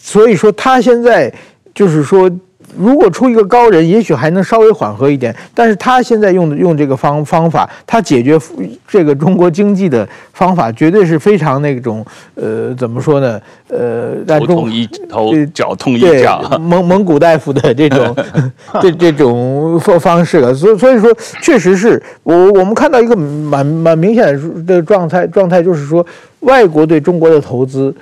[0.00, 1.32] 所以说他现在
[1.74, 2.30] 就是说。
[2.78, 5.34] 如果出一个高人，也许还能稍微缓和一点。
[5.54, 8.38] 但是他现在用的用这个方方法，他解决
[8.86, 13.40] 这个中国经济的方法，绝对是非常那种呃，怎么说呢？
[13.68, 18.14] 呃，头痛医头，脚痛医脚，蒙蒙古大夫的这种
[18.80, 20.54] 这这种方方式了。
[20.54, 21.12] 所以所以说，
[21.42, 26.04] 确实是我我们看到一个蛮蛮明显的状态状态，就是说
[26.40, 27.94] 外国对中国的投资，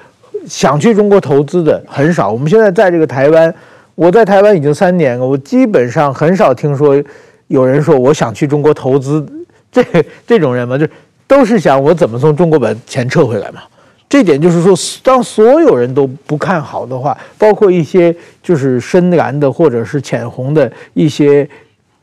[0.49, 2.31] 想去中国投资的很少。
[2.31, 3.55] 我们现在在这个台湾。
[3.95, 7.03] 我在台湾已经三年了，我基本上很少听说
[7.49, 9.25] 有人说我想去中国投资，
[9.71, 9.85] 这
[10.27, 10.87] 这种人嘛，就
[11.27, 13.63] 都是想我怎么从中国把钱撤回来嘛。
[14.09, 21.49] 这点就是说，当所有人都不看好的话，包括一些就是深蓝的或者是浅红的一些。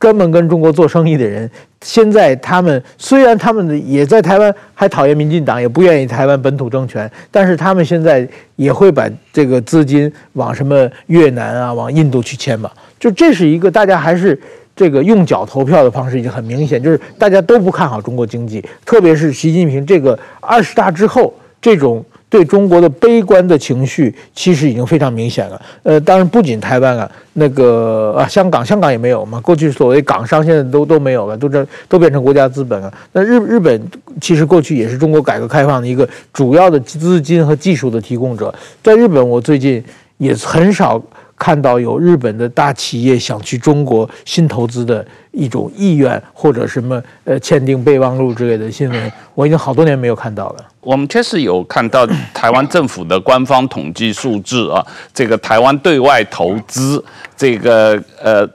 [0.02, 1.48] 专门跟中国做生意的人，
[1.80, 12.68] 现在他们虽然他们也在台湾还讨厌民进党，也不愿意台湾本土政权，但是他们现在也会把这个资金往什么越南啊、往印度去迁嘛。
[12.98, 14.36] 就这是一个大家还是
[14.74, 22.04] 这个用脚投票的方式，已经很明显，就是大家都不看好中国经济，特别是习近平这个二十大之后这种。
[22.32, 25.60] 对中国的悲观的情绪，其实已经非常明显了。
[25.82, 29.38] 呃，当然不仅台湾啊，那个啊，香港，香港也没有嘛。
[29.40, 32.90] 过去所谓港商现在都都没有了，都这都变成国家资本了。
[33.12, 33.78] 那日日本
[34.18, 38.54] 其实过去也是中国改革开放的一个主要的资金和技术的提供者。
[38.82, 39.84] 在日本，我最近
[40.16, 40.98] 也很少。
[41.42, 50.64] 看到有日本的大企业想去中国新投资的一种意愿，或者什么呃签订备忘录之类的新闻，我已经好多年没有看到了。
[50.78, 57.04] 我们确实有看到台湾政府的官方统计数字啊，这个台湾对外投资，
[57.36, 58.48] 这个呃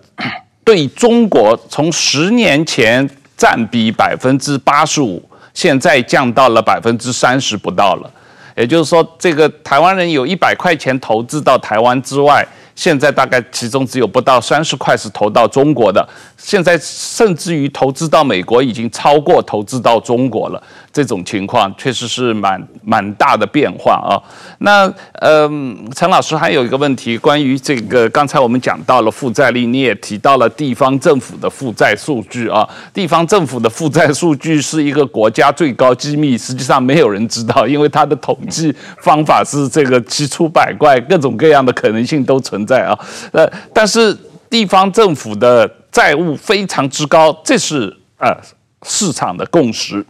[0.64, 5.22] 对中国从十年前占比百分之八十五，
[5.54, 8.10] 现在降到了百分之三十不到了。
[8.56, 12.48] 也就是说，这个台湾人有一百块钱投资到台湾之外。
[12.78, 20.62] 现在大概其中只有不到三十块是投到中国的，现在甚至于投资到美国已经超过投资到中国了。
[20.98, 24.18] 这种情况确实是蛮蛮大的变化啊。
[24.62, 32.68] 那嗯，陈老师还有一个问题，关于这个刚才我们讲到了负债率，你也提到了地方政府的负债数据啊。
[32.92, 42.98] 地方政府的负债数据是一个国家最高机密，实际上没有人知道，因为它的统计方法是这个奇出百怪，各种各样的可能性都存在啊。
[43.32, 44.18] 呃，但是
[44.50, 48.36] 地方政府的债务非常之高，这是呃
[48.82, 50.04] 市场的共识。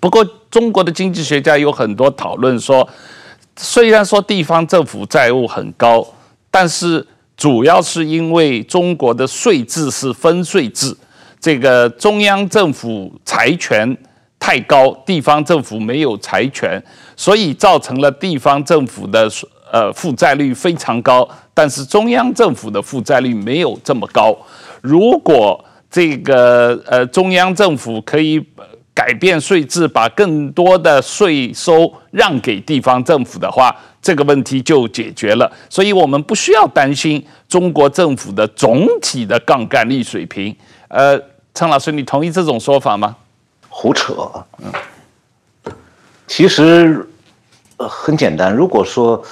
[0.00, 2.88] 不过，中国的经济学家有很多讨论说，
[3.56, 6.06] 虽然说地方政府债务很高，
[6.52, 7.04] 但是
[7.36, 10.96] 主要是因为中国的税制是分税制，
[11.40, 13.96] 这个中央政府财权
[14.38, 16.80] 太高，地方政府没有财权，
[17.16, 19.28] 所以造成了地方政府的
[19.72, 24.38] 呃负债率非常高，但是中央政府的负债率没有这么高。
[24.80, 28.40] 如果这个呃中央政府可以。
[28.98, 35.48] 改变税制，把更多的税收让给地方政府的话，这个问题就解决了。
[35.70, 40.52] 所以我们不需要担心中国政府的总体的杠杆率水平。
[40.88, 41.16] 呃，
[41.54, 43.14] 陈老师，你同意这种说法吗？
[43.68, 44.28] 胡扯。
[44.58, 45.72] 嗯，
[46.26, 47.08] 其实
[47.76, 48.52] 呃很简单。
[48.52, 49.24] 如果说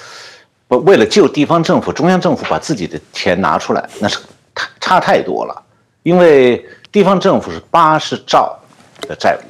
[0.68, 4.18] 不为了救地方政府，中央政府把自己的钱拿出来，那是
[4.78, 5.60] 差太多了。
[6.04, 8.56] 因为地方政府是八十兆
[9.00, 9.40] 的债务。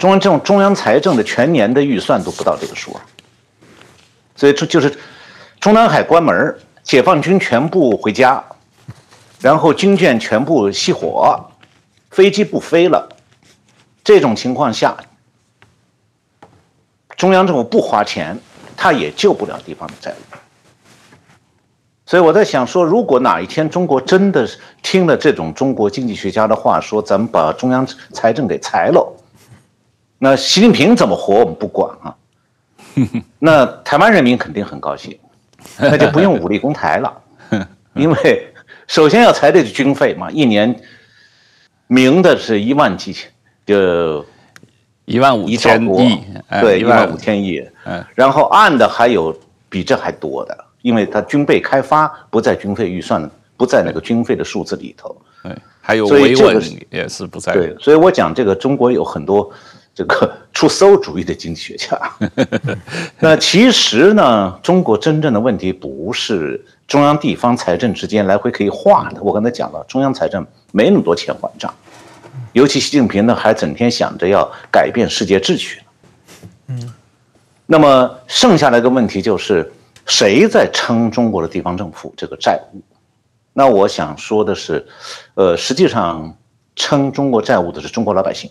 [0.00, 2.98] 中央这种中央财政的全年的预算都不到这个数，
[4.34, 4.98] 所以这就是
[5.60, 8.42] 中南海关门，解放军全部回家，
[9.40, 11.38] 然后军舰全部熄火，
[12.10, 13.06] 飞机不飞了，
[14.02, 14.96] 这种情况下，
[17.14, 18.38] 中央政府不花钱，
[18.74, 20.36] 他也救不了地方的债务。
[22.06, 24.48] 所以我在想说，如果哪一天中国真的
[24.82, 29.16] 听了这种中国经济学家的话，说咱们把中央财政给裁了。
[30.22, 32.14] 那习近平怎么活我们不管啊，
[33.40, 35.18] 那台湾人民肯定很高兴，
[35.78, 37.10] 那就不用武力攻台了，
[37.96, 38.52] 因为
[38.86, 40.78] 首先要裁这个军费嘛，一年
[41.86, 43.30] 明的是一万几千，
[43.64, 44.22] 就
[45.06, 46.22] 一万五千亿，
[46.60, 47.66] 对，一万五千亿。
[47.86, 49.34] 嗯，然后暗的还有
[49.70, 55.16] 比这还多的，因为它军备开发不在军费预算，不在那个军费的数字里头。
[55.42, 57.54] 对，还有维稳也是不在。
[57.54, 59.50] 对，所以我讲这个中国有很多
[59.94, 61.98] 这个 出馊主意的经济学家。
[63.18, 69.22] 那其实呢，中国真正的问题不是中央地方财政之间来回可以划的。
[69.22, 71.72] 我刚才讲了，中央财政没那么多钱还账，
[72.52, 75.80] 尤其习近平呢还整天想着要改变世界秩序。
[76.68, 76.92] 嗯，
[77.66, 79.72] 那么剩下来的问题就是
[80.06, 82.80] 谁在撑中国的地方政府这个债务？
[83.52, 84.86] 那我想说的是，
[85.34, 86.36] 呃，实际上
[86.76, 88.48] 撑中国债务的是中国老百姓。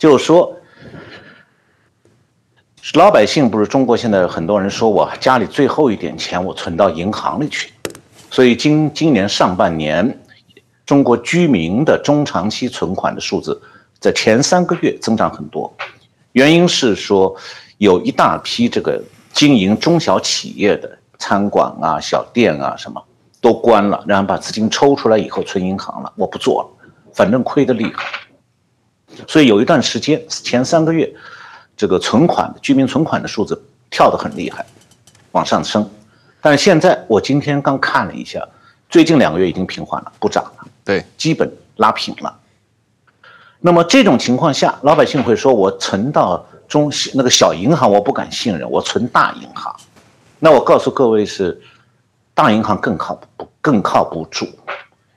[0.00, 0.56] 就是说，
[2.94, 7.70] 老百姓不是中国现在很多人说我家里最后一点钱我存到银行里去，
[8.30, 10.18] 所以今今年上半年，
[10.86, 13.60] 中国居民的中长期存款的数字
[13.98, 15.70] 在前三个月增长很多，
[16.32, 17.36] 原因是说
[17.76, 18.98] 有一大批这个
[19.34, 23.04] 经营中小企业的餐馆啊、小店啊什么。
[23.42, 26.12] 都关了，然后把资金抽出来以后存银行了。
[26.14, 28.04] 我不做了，反正亏得厉害。
[29.26, 31.12] 所以有一段时间，前三个月，
[31.76, 34.64] 这个存款居民存款的数字跳得很厉害，
[35.32, 35.88] 往上升。
[36.40, 38.40] 但是现在我今天刚看了一下，
[38.88, 40.66] 最近两个月已经平缓了，不涨了。
[40.84, 42.36] 对，基本拉平了。
[43.60, 49.74] 那么这种情况下，老百姓会说：“我存到中那个小银行，我不敢信任，我存大银行。”
[50.38, 51.60] 那我告诉各位是。
[52.32, 54.48] 大银行更靠不更靠不住，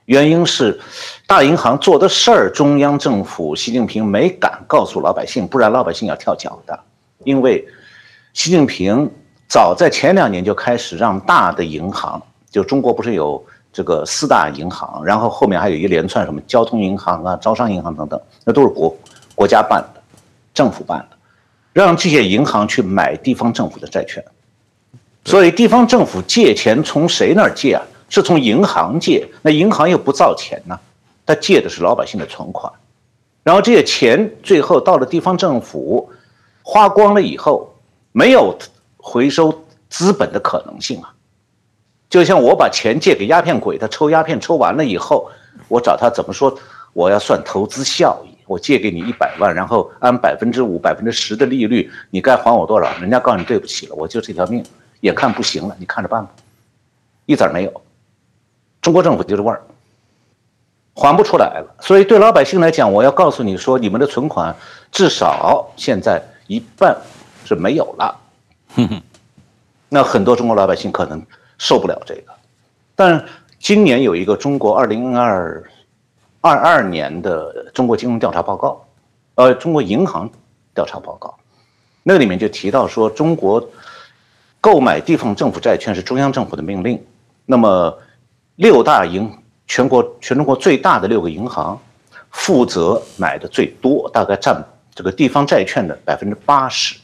[0.06, 0.78] 原因是
[1.26, 6.78] 大银行做的事儿，中央政府习近平没敢告诉老百姓，不然老百姓要跳脚的。
[7.24, 7.66] 因为
[8.34, 9.10] 习近平
[9.48, 18.94] 早在前两年就开始让大的银行，就中国不是有这个四大银行，然后后面还有一连串什么交通银行啊、招商银行等等，那都是国
[19.34, 20.02] 国家办的，
[20.52, 21.16] 政府办的，
[21.72, 24.22] 让这些银行去买地方政府的债券。
[25.24, 27.82] 所以地方政府借钱从谁那儿借啊？
[28.08, 30.78] 是从银行借，那银行又不造钱呢，
[31.26, 32.72] 他借的是老百姓的存款，
[33.42, 36.10] 然后这些钱最后到了地方政府，
[36.62, 37.74] 花光了以后，
[38.12, 38.56] 没有
[38.96, 41.12] 回收资本的可能性啊。
[42.08, 45.28] 就像我把钱借给鸦片鬼，他抽鸦片抽完了以后，
[45.68, 46.56] 我找他怎么说？
[46.92, 52.88] 我要算投资效益，我借给你一百万，然后按百分之五、百分之十的利率，你该还我多少？
[52.98, 54.64] 人家告诉你对不起了，我就这条命。
[55.00, 56.30] 眼看不行了，你看着办吧，
[57.26, 57.82] 一子没有。
[58.84, 59.62] 中国政府就是味儿，
[60.94, 61.74] 还不出来了。
[61.80, 64.54] 所以对老百姓来讲，我要告诉你说，你们的存款
[64.92, 66.94] 至少现在一半
[67.46, 68.14] 是没有了。
[68.76, 69.00] 哼哼，
[69.88, 71.24] 那很多中国老百姓可能
[71.56, 72.32] 受不了这个。
[72.94, 73.24] 但
[73.58, 75.64] 今年有一个中国二零二
[76.42, 78.84] 二二年的中国金融调查报告，
[79.36, 80.28] 呃，中国银行
[80.74, 81.34] 调查报告，
[82.02, 83.66] 那里面就提到说中国。
[84.60, 86.98] 购买地方政府债券是中央政府的命令，
[87.44, 87.98] 那么
[88.56, 89.30] 六大银
[89.66, 91.80] 全国全中国最大的六个银行
[92.30, 94.64] 负责买的最多，大概占
[94.94, 96.96] 这个地方债券的百分之八十，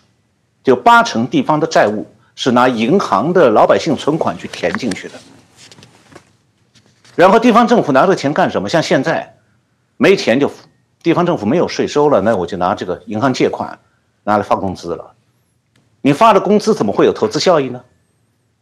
[0.63, 5.15] 就八成地方的债务是拿银行的老百姓存款去填进去的。
[7.17, 8.69] 然后地方政府拿这个钱干什么？
[8.69, 9.37] 像现在
[9.97, 10.51] 没钱就
[11.03, 13.79] 地方政府没有税收了，那我就拿这个银行借款
[14.23, 15.13] 拿来发工资了。
[16.01, 17.83] 你发了工资怎么会有投资效益呢？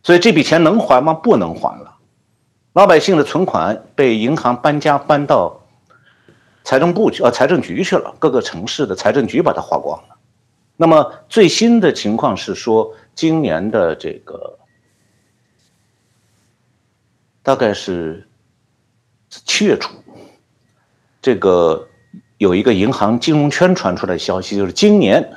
[0.03, 1.13] 所以这笔钱能还吗？
[1.13, 1.88] 不能还了。
[2.79, 5.61] 老百姓的存款被银行搬家搬到
[6.63, 8.15] 财政部去，呃，财政局去了。
[8.21, 10.17] 各个城市的财政局把它花光了。
[10.77, 14.57] 那么最新的情况是说，今年的这个
[17.43, 18.25] 大概是
[19.29, 19.93] 七月初，
[21.21, 21.85] 这个
[22.37, 25.29] 有一个银行金融圈传出来的消息，就是今年。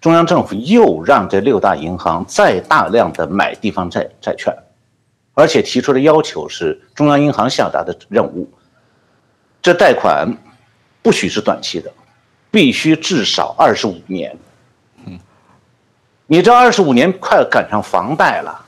[0.00, 4.54] 中央政府又让这六大银行再大量的买地方债债券，
[5.36, 8.48] 而且提出的要求是中央银行下达的任务，
[9.60, 10.26] 这贷款
[11.02, 11.92] 不许是短期的，
[12.50, 14.34] 必须至少二十五年。
[15.04, 15.18] 嗯，
[16.26, 18.64] 你这二十五年快赶上房贷了，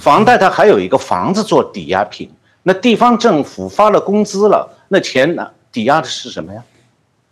[0.00, 2.32] 房贷它还有一个房子做抵押品，
[2.62, 5.50] 那地方政府发了工资了，那钱呢？
[5.70, 6.64] 抵押的是什么呀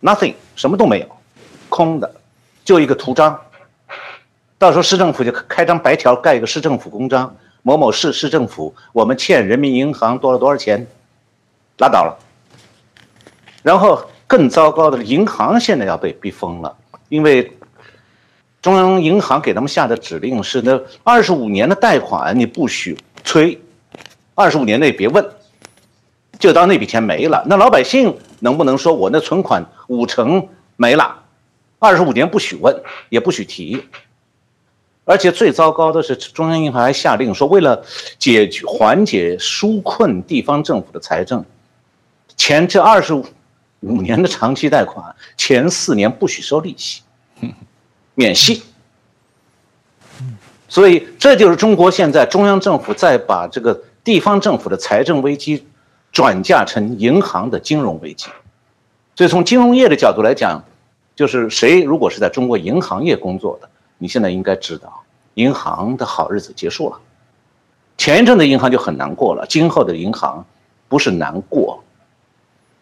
[0.03, 1.09] ？Nothing，什么都没有，
[1.71, 2.15] 空的。
[2.67, 3.41] 就一个图章，
[4.59, 7.35] 到时候市政府就开张白条盖一个市政府公章，
[7.69, 10.87] 某某市市政府，我们欠人民银行多了多少钱，
[11.77, 12.19] 拉倒了。
[13.63, 16.75] 然后更糟糕的是，银行现在要被逼疯了，
[17.11, 17.53] 因为
[18.63, 23.61] 中央银行给他们下的指令是：那二十五年的贷款你不许催，
[24.35, 25.23] 二十五年内别问，
[26.39, 27.45] 就当那笔钱没了。
[27.45, 31.23] 那老百姓能不能说我那存款五成没了，
[31.79, 32.75] 二十五年不许问，
[33.11, 33.85] 也不许提？
[35.09, 37.83] 而且最糟糕的是，中央银行还下令说，为了
[38.19, 41.43] 解决缓解纾困地方政府的财政，
[42.37, 47.01] 前这二十五年的长期贷款，前四年不许收利息，
[48.15, 48.63] 免息。
[50.69, 55.67] 所以这就是中国现在中央政府在把这个地方政府的财政危机
[56.13, 58.29] 转嫁成银行的金融危机。
[59.17, 60.63] 所以从金融业的角度来讲，
[61.17, 63.71] 就是谁如果是在中国银行业工作的。
[63.99, 65.03] 你现在应该知道，
[65.35, 66.99] 银行的好日子结束了。
[67.97, 70.45] 前一阵的银行就很难过了，今后的银行
[70.89, 71.83] 不是难过，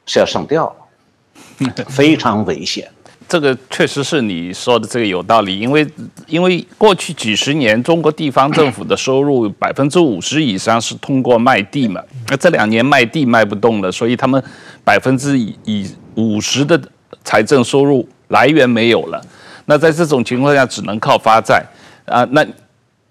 [0.04, 2.90] 是要上吊了， 非常危险。
[3.28, 5.84] 这个确实是你说的这个有道理，因为
[6.28, 14.40] 因为过去几十年中国地方政府的收入 百分之五十以上是通过卖地嘛，那这两年卖地卖不动了，所以他们
[14.84, 16.80] 百分之以五十的
[17.24, 19.20] 财政收入来源没有了。
[19.66, 21.62] 那在这种情况下，只能靠发债
[22.06, 22.24] 啊。
[22.30, 22.46] 那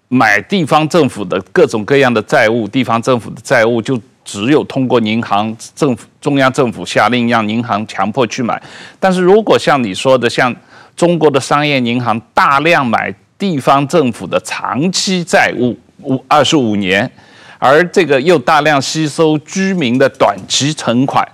[0.08, 8.60] 买地方政府的各种各样的债务，地方政府的债务就只有通过银行政府、中央政府下令让银行强迫去买。
[8.98, 10.54] 但是如果像你说的，像
[10.96, 17.10] 中国的商业银行大量买地方政府的长期债务，五二十五年，
[17.58, 21.26] 而这个又大量吸收居民的短期存款，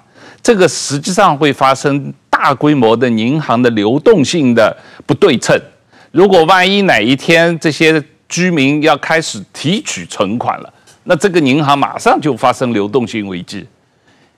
[0.43, 2.13] 这个实际上会发生。
[2.43, 4.77] 大规模的银行的流动性的
[5.07, 5.57] 不对称，
[6.11, 10.75] 如果万一哪一天这些居民要开始提取存款了，
[11.05, 13.65] 那这个银行马上就发生流动性危机。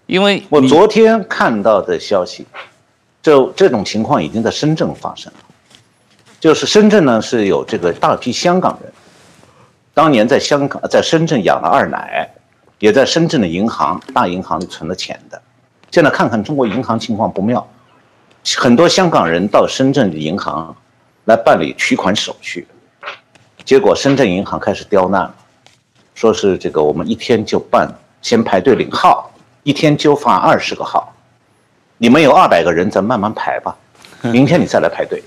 [0.04, 2.46] 因为我昨天看到的消息，
[3.22, 5.38] 就这种情况已经在深圳发生了，
[6.38, 8.92] 就是深圳呢是有这个大批香港人，
[9.94, 12.28] 当年在香港在深圳养了二奶，
[12.80, 15.40] 也在深圳的银行大银行里存了钱的，
[15.90, 17.66] 现在看看中国银行情况不妙。
[18.56, 20.76] 很多香港人到深圳的银行
[21.24, 22.66] 来办理取款手续，
[23.64, 25.34] 结果深圳银行开始刁难了，
[26.14, 27.88] 说是这个我们一天就办，
[28.20, 29.30] 先排队领号，
[29.62, 31.10] 一天就发二十个号，
[31.96, 33.74] 你们有二百个人，咱慢慢排吧，
[34.20, 35.22] 明天你再来排队，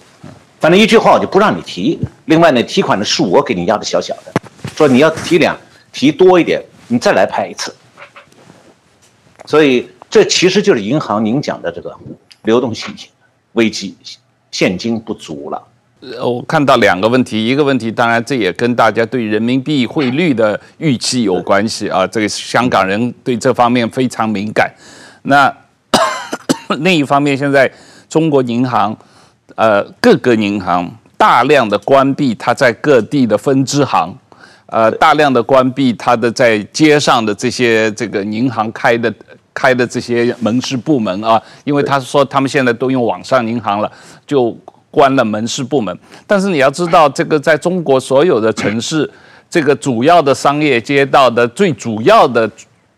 [0.60, 2.00] 反正一句话我就不让你提。
[2.26, 4.32] 另外呢，提款的数额给你压的小小的，
[4.76, 5.58] 说你要提两
[5.92, 7.76] 提多一点，你再来排一次。
[9.46, 11.92] 所以这其实就是银行您讲的这个。
[12.48, 12.96] 流动性
[13.54, 13.94] 危机，
[14.52, 15.62] 现金不足了。
[16.24, 22.08] 我看到两个问题，一个问题当然这也跟大家对人民币汇率的预期有关系啊。
[22.08, 24.74] 这个香港人对这方面非常敏感。
[25.24, 25.54] 那
[26.80, 27.70] 另一方面，现在
[28.08, 28.98] 中国银行，
[29.56, 34.18] 呃，各个银行大量的关闭它在各地的分支行，
[34.68, 39.14] 呃，大量的关闭它的在街上的这些这个银行开的。
[39.58, 43.92] 开的这些门市部门啊，因为他说他们现在都用网上银行了，
[44.28, 44.56] 就
[44.92, 45.98] 关了门市部门。
[46.28, 49.10] 但是你要知道，这个在中国所有的城市，
[49.50, 52.48] 这个主要的商业街道的最主要的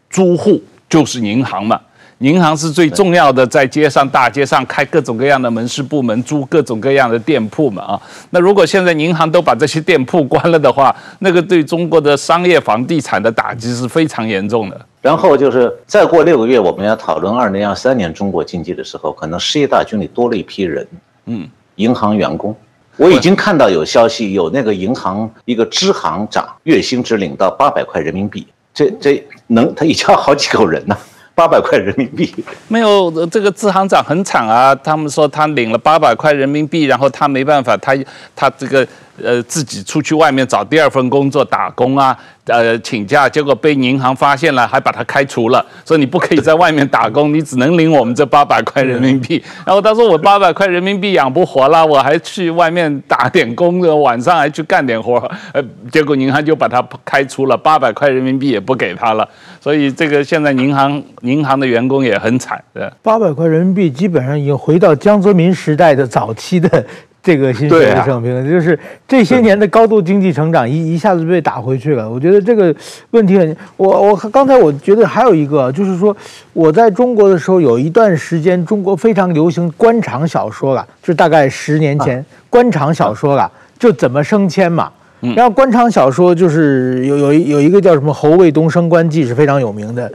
[0.10, 1.80] 租户就是银行嘛。
[2.20, 8.02] 银行是最重要的，在街上大街上开各种各样的门市部门，租各种各样的店铺嘛啊。
[8.32, 14.86] 那如果现在银行都把这些店铺关了的话，那个对中国的商业房地产的打击是非常严重的。
[15.02, 20.86] 然后就是再过六个月，我们要讨论二零二三年中国经济的时候，可能失业大军里多了一批人，
[21.28, 22.54] 嗯，银行员工。
[22.98, 30.98] 我已经看到有消息，有那个银行一个支行长月薪只领到八百块人民币，这这能他一家好几口人呢？
[31.40, 32.30] 八百块人民币，
[32.68, 34.76] 没有这个支行长很惨啊！
[34.84, 37.96] 他们说他领了八百块人民币，然后他没办法，他
[38.36, 38.86] 他这个
[39.24, 42.18] 呃自己出去外面找第二份工作打工啊。
[42.46, 49.40] 呃，请假，结果被银行发现了，还把他开除了，说你不可以在外面打工，你只能领我们这八百块人民币。
[49.64, 55.18] 然后他说我八百块人民币养不活了，我还去外面打点工，晚上还去干点活，
[55.54, 59.30] 呃，结果银行就把他开除了，八百块人民币也不给他了。
[59.62, 62.92] 所以这个现在银行 银行的员工也很惨，对。
[63.04, 66.84] 八百块人民币基本上已经回到江泽民时代的早期的。
[67.22, 72.10] 这个薪水的水平，啊、就是这些年的高度经济成长一一下子被打回去了。
[72.10, 72.74] 我觉得这个
[73.12, 76.16] 问题很，我我刚才我觉得还有一个，就是说
[76.54, 84.90] 我在中国的时候有一段时间，中国非常流行官场小说了，就大概十年前，啊、官场小说了，就怎么升迁嘛。
[85.36, 90.10] 然后官场小说就是有有有一个叫什么《侯卫东升官记》是非常有名的，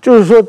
[0.00, 0.42] 就是说。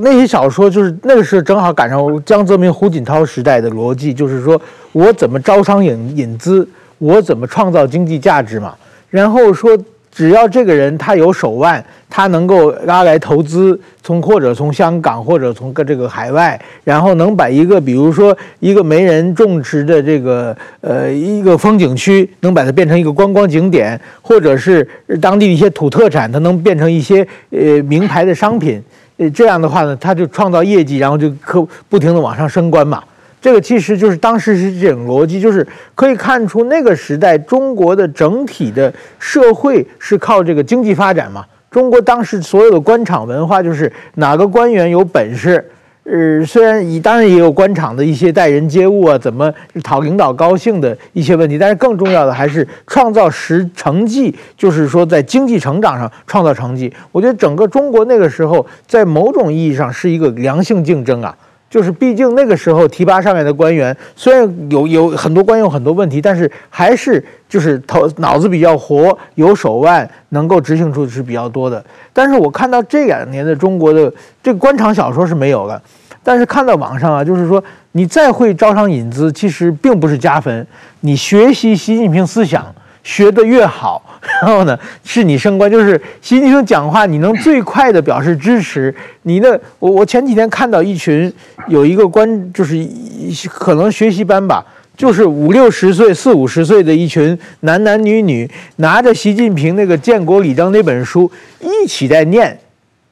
[0.00, 4.60] 那些小说就是那个时候正好赶上江泽民、胡锦涛时代的逻辑，就是说
[4.92, 6.66] 我怎么招商引引资，
[6.98, 8.74] 我怎么创造经济价值嘛。
[9.10, 9.78] 然后说
[10.10, 24.86] 只要这个人他有手腕，他能够拉来投资，从或者从香港或者从个这个海外，然后能把一个比如说一个没人种植的这个呃一个风景区，能把它变成一个观光景点，或者是
[25.20, 28.82] 当地一些土特产，它能变成一些呃名牌的商品，
[29.18, 33.04] 呃这样的话呢，他就创造业绩，然后就可不停地往上升官嘛。
[33.40, 35.64] 这个其实就是当时是这种逻辑，就是
[35.94, 41.44] 可以看出那个时代中国的整体的社会是靠这个经济发展嘛。
[41.70, 45.64] 中国当时所有的官场文化就是哪个官员有本事，
[46.10, 49.52] 呃，虽然以当然也有官场的一些待人接物啊，怎么
[49.84, 56.90] 讨领导高兴的一些问题，但是更重要的还是创造实成绩，就是说在经济成长上创造成绩。
[57.12, 61.36] 我觉得整个中国那个时候在某种意义上是一个良性竞争啊。
[61.70, 71.84] 就是，毕竟那个时候提拔上面的官员，虽然有有很多官员有很多问题，但是还是就是头脑子比较活，有手腕，能够执行出是比较多的。
[72.12, 74.10] 但是我看到这两年的中国的
[74.42, 75.80] 这个官场小说是没有了，
[76.22, 77.62] 但是看到网上啊，就是说
[77.92, 80.66] 你再会招商引资，其实并不是加分。
[81.00, 82.74] 你学习习近平思想，
[83.08, 84.02] 学得越好。
[84.42, 88.94] 然后呢，是你升官，就是习近平讲话，你能最快的表示支持。
[89.22, 91.32] 你的，我我前几天看到一群
[91.68, 92.86] 有一个官，就是
[93.48, 94.62] 可能学习班吧，
[94.94, 101.30] 就是五六十岁、四五十岁的一群男男女女，拿着习近平那个《建国礼章》那本书
[101.60, 102.58] 一起在念。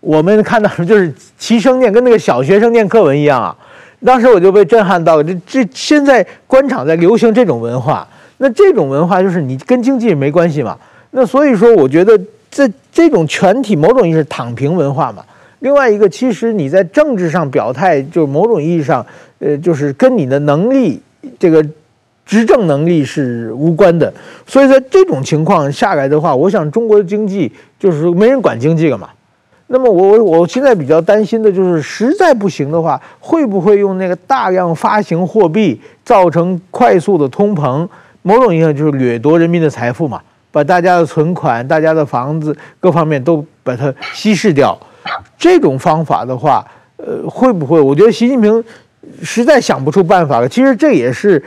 [0.00, 3.56] 我们看到 就是齐声念，跟那个小学生念课文一样啊。
[4.04, 8.06] 当时我就被震撼到了，这这现在官场在流行这种文化，
[8.38, 10.76] 那这种文化就是你跟经济没关系嘛。
[11.10, 12.18] 那所以说，我觉得
[12.50, 15.24] 这这种全体某种意义是躺平文化嘛。
[15.60, 19.04] 另外一个，其实你在政治上表态，就某种意义上，
[19.38, 21.00] 呃，就是跟你的能力，
[21.38, 21.64] 这个
[22.26, 24.12] 执政能力是无关的。
[24.46, 29.08] 所以在这种情况下来的话，我想中国的经济就是没人管经济了嘛。
[29.68, 37.88] 那么我我我现在比较担心的就是，实在不行的话，会不会用那个大量发行货币，造成快速的通膨？
[38.26, 40.20] 某种意义上就是掠夺人民的财富嘛。
[40.52, 44.78] 把大家的存款、大家的房子各方面都把它稀释掉，
[45.36, 46.66] 这种方法的话，
[46.96, 47.78] 呃，会不会？
[47.78, 48.64] 我觉得习近平
[49.22, 50.48] 实在想不出办法了。
[50.48, 51.42] 其实这也是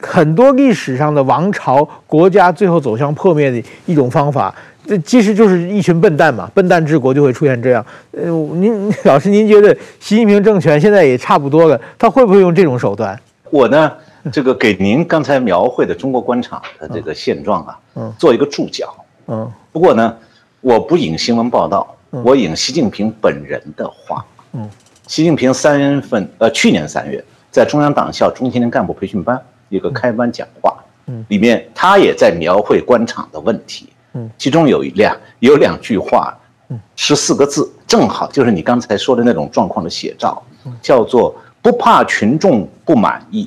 [0.00, 4.54] 很多历史上的王朝、国家最后走向破灭的一种方法。
[4.86, 7.84] 这其实就是一群笨蛋嘛，笨蛋治国就会出现这样。
[8.12, 13.18] 呃，您老师，您觉得习近平政权现在也差不多了，他会不会用这种手段？
[13.50, 13.92] 我呢？
[14.32, 18.94] 这个给您刚才描绘的中国官场的这个现状啊，嗯，做一个注脚，
[19.26, 20.16] 嗯，不过呢，
[20.62, 24.68] 我不引新闻报道，我引习近平本人的话，嗯，
[25.06, 36.34] 习近平三月份，呃，去年三月在中央党校中青年干部培训班一个开班讲话，嗯，里面他也在描绘官场的问题，嗯，其中有一两有两句话，
[36.70, 40.42] 嗯，十四个字，正好就是你刚才说的那种状况的写照，
[40.80, 43.46] 叫做不怕群众不满意。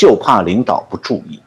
[0.00, 1.38] 就怕领导不注意，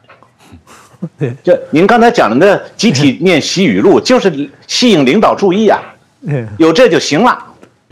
[1.18, 5.82] 对，就您刚才讲的那集体念习语录，就是吸引领导注意啊，
[6.56, 7.36] 有这就行了。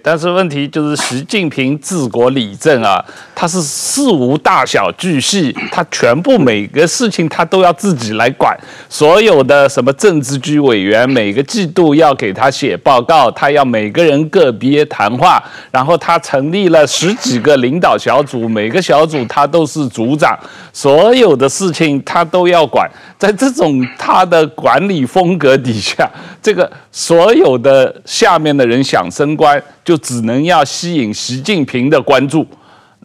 [0.03, 3.03] 但是问题就是习近平治国理政啊，
[3.35, 8.59] 他是事无大小巨细，他全部每个事情他都要自己来管。
[8.89, 20.37] 所有的什么政治局委员，每个季度要给他写报告，他要每个人个别谈话，然后他成立了十几个领导小组，每个小组他都是组长，
[20.73, 22.91] 所有的事情他都要管。
[23.23, 26.11] 在这种他的管理风格底下，
[26.43, 32.45] 这个所有的下面的人想升官，就只能要吸引习近平的关注。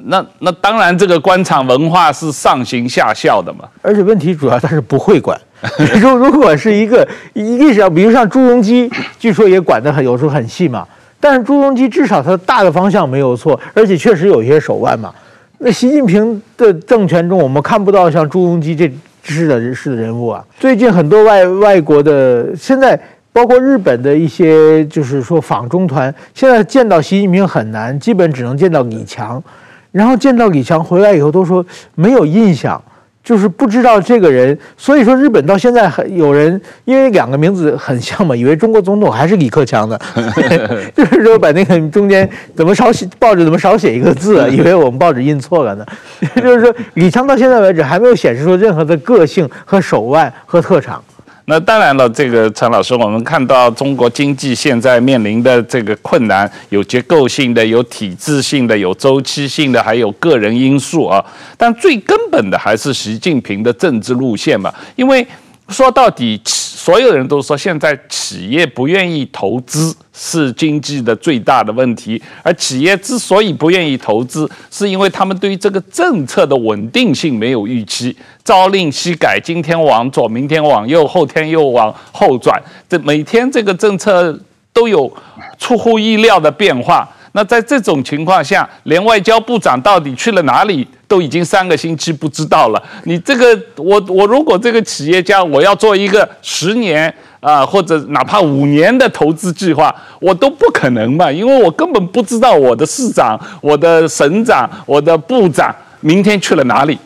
[0.05, 3.65] 那那当然，这个官场文化是上行下效的嘛。
[3.83, 5.39] 而且问题主要他是不会管。
[6.01, 8.89] 如如果是一个一历史上，比如像朱镕基，
[9.19, 10.83] 据说也管得很，有时候很细嘛。
[11.19, 15.13] 但是朱镕基至少他的大的方向没有错，而且确实有一些手腕嘛。
[15.59, 18.91] 那习近平的政权中，我们看不到像朱镕基这。
[19.33, 20.45] 是的，是的人物啊。
[20.59, 22.99] 最近很多外外国的，现在
[23.33, 29.43] 包括日本的一些，就是说访中团，现在见到习近平很难，基本只能见到李强，
[29.91, 31.65] 然后见到李强回来以后都说
[31.95, 32.81] 没有印象。
[33.27, 39.99] 就是不知道这个人，所以说日本到现在很有人，因为两个名字很像嘛，以为中国总统还是李克强的，
[40.95, 45.85] 就是说把那个中间怎么少写报纸怎么少写一个字啊， 以为我们报纸印错了呢。
[46.41, 51.03] 就是说李强到现在为止还没有显示出任何的个性和手腕和特长。
[51.49, 61.23] 那当然了，这个陈老师，我们看到中国经济现在面临的这个困难，有结构性的，有体制性的，有周期性的，还有个人因素啊。
[61.55, 65.25] 但最根本的还是习近平的政治路线嘛，因为
[65.69, 78.15] 说到底，所有人都说现在企业不愿意投资是经济的最大的问题，而企业之所以不愿意投资，是因为他们对于这个政策的稳定性没有预期，
[78.45, 84.37] 朝令夕改，今天往左，明天往右，后天又往后转，这每天这个政策
[84.71, 85.11] 都有
[85.57, 87.07] 出乎意料的变化。
[87.37, 92.83] 那在这种情况下，连外交部长到底去了哪里都已经三个星期不知道了。
[93.03, 105.71] 你这个，我我如果这个企业家，我要做一个十年啊、或者哪怕五年的投资计划，我都不可能嘛，因为我根本不知道我的市长、我的省长、我的部长
[106.01, 106.97] 明天去了哪里。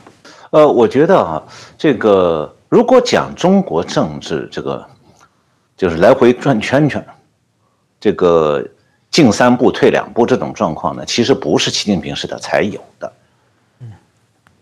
[0.51, 1.43] 呃，我觉得啊，
[1.77, 4.81] 这个如果讲中国政治，这个
[5.75, 7.05] 就是来回转圈圈，
[7.99, 8.65] 这个。
[9.11, 13.11] 进三步退两步这种状况呢，其实不是习近平时代才有的。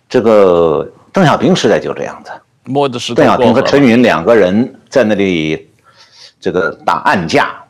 [0.10, 2.32] 这个邓小平时代就这样子。
[2.64, 5.70] 摸的是邓小平和陈云两个人在那里，
[6.42, 7.64] 这个打暗架，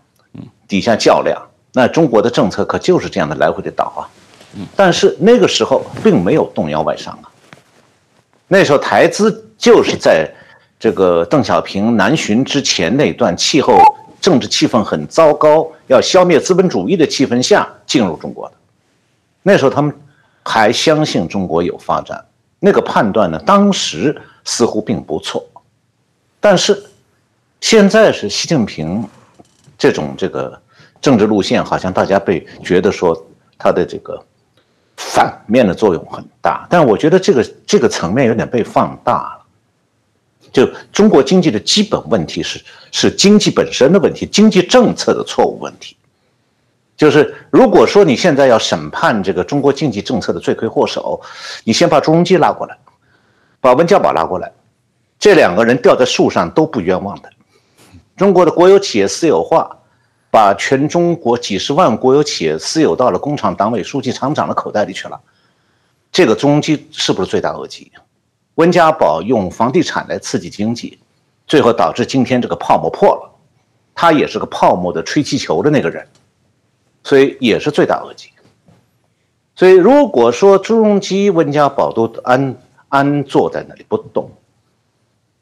[0.69, 1.37] 底下较量。
[1.73, 4.07] 那中国的政策可就是这样的来回的倒啊。
[4.73, 7.27] 但是那个时候并没有动摇外商啊。
[8.47, 10.29] 那时候台资就是在
[10.79, 13.77] 这个邓小平南巡之前那段气候。
[14.21, 18.55] 政治气氛很糟糕，要消灭资本主义的气氛下进入中国的，
[19.41, 19.93] 那时候他们
[20.43, 22.23] 还相信中国有发展，
[22.59, 25.45] 那个判断呢，当时似乎并不错，
[26.39, 26.83] 但是
[27.61, 29.07] 现在是习近平
[29.77, 30.59] 这种这个
[31.01, 33.25] 政治路线，好像大家被觉得说
[33.57, 34.21] 他的这个
[34.97, 39.38] 反面的作用很大，但我觉得这个这个层面有点被放大了。
[40.51, 42.59] 就中国经济的基本问题是
[42.91, 45.95] 是经济本身的问题，经济政策的错误问题。
[46.97, 51.21] 就是如果说你现在要审判这个中国经济政策的罪魁祸首，
[51.63, 52.77] 你先把朱镕基拉过来，
[53.61, 54.51] 把温家宝拉过来，
[55.17, 57.29] 这两个人吊在树上都不冤枉的。
[58.17, 59.77] 中国的国有企业私有化，
[60.29, 65.17] 把全中国几十万国有企业私有到了工厂党委书记、厂长的口袋里去了，
[66.11, 67.89] 这个朱镕基是不是罪大恶极？
[68.55, 70.99] 温家宝用房地产来刺激经济，
[71.47, 73.31] 最后导致今天这个泡沫破了，
[73.95, 76.05] 他也是个泡沫的吹气球的那个人，
[77.03, 78.29] 所以也是罪大恶极。
[79.55, 82.55] 所以如果说朱镕基、温家宝都安
[82.87, 84.31] 安坐在那里不动，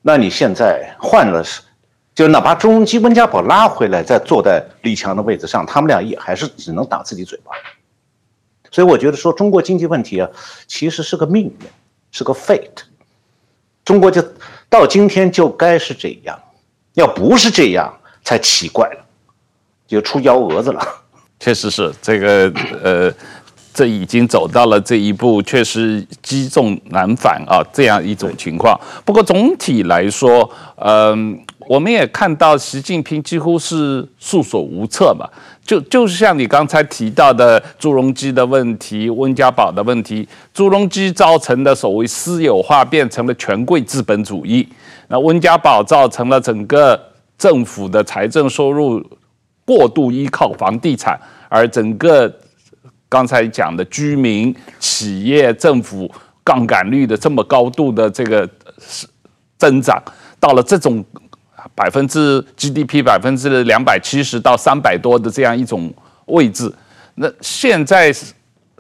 [0.01, 1.61] 那你现在换了是，
[2.15, 7.51] 就哪怕朱镕基、温家宝拉回来，再坐在李强的位置上，他们俩也还是只能打自己嘴巴。
[8.71, 10.29] 所以我觉得说中国经济问题啊，
[10.67, 11.57] 其实是个命运，
[12.11, 12.83] 是个 fate。
[13.87, 14.21] 中国就
[14.67, 16.37] 到今天就该是这样，
[16.95, 17.89] 要不是这样
[18.21, 18.99] 才奇怪了，
[19.87, 20.81] 就出幺蛾子了。
[21.39, 22.51] 确实是这个，
[22.83, 23.13] 呃，
[23.73, 28.77] 这已经走到了这一步，确实积重难返啊，这样一种情况。
[29.05, 35.25] 不过总体来说，嗯、我们也看到习近平几乎是束手无策嘛，
[35.67, 44.65] 就就是像你刚才提到的朱镕基的问题、温家宝的问题，朱镕基造成的所谓私有化变成了权贵资本主义，
[45.09, 46.97] 那温家宝造成了整个
[47.37, 49.05] 政府的财政收入
[49.65, 52.33] 过度依靠房地产，而整个
[53.09, 56.09] 刚才讲的居民、企业、政府
[56.45, 58.49] 杠杆率的这么高度的这个
[59.57, 60.01] 增长，
[60.39, 61.03] 到了这种。
[61.75, 65.91] 百分之 GDP 百分之两百七十到三百多的这样一种
[66.25, 66.71] 位置，
[67.15, 68.13] 那现在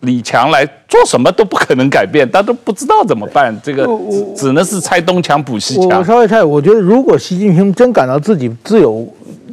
[0.01, 3.87] 李强来做什么都不可能改变，他都不知道怎么办，这个
[4.35, 5.99] 只能是拆东墙补西墙。
[5.99, 9.07] 我稍微猜，我觉得如果习近平真感到自己自有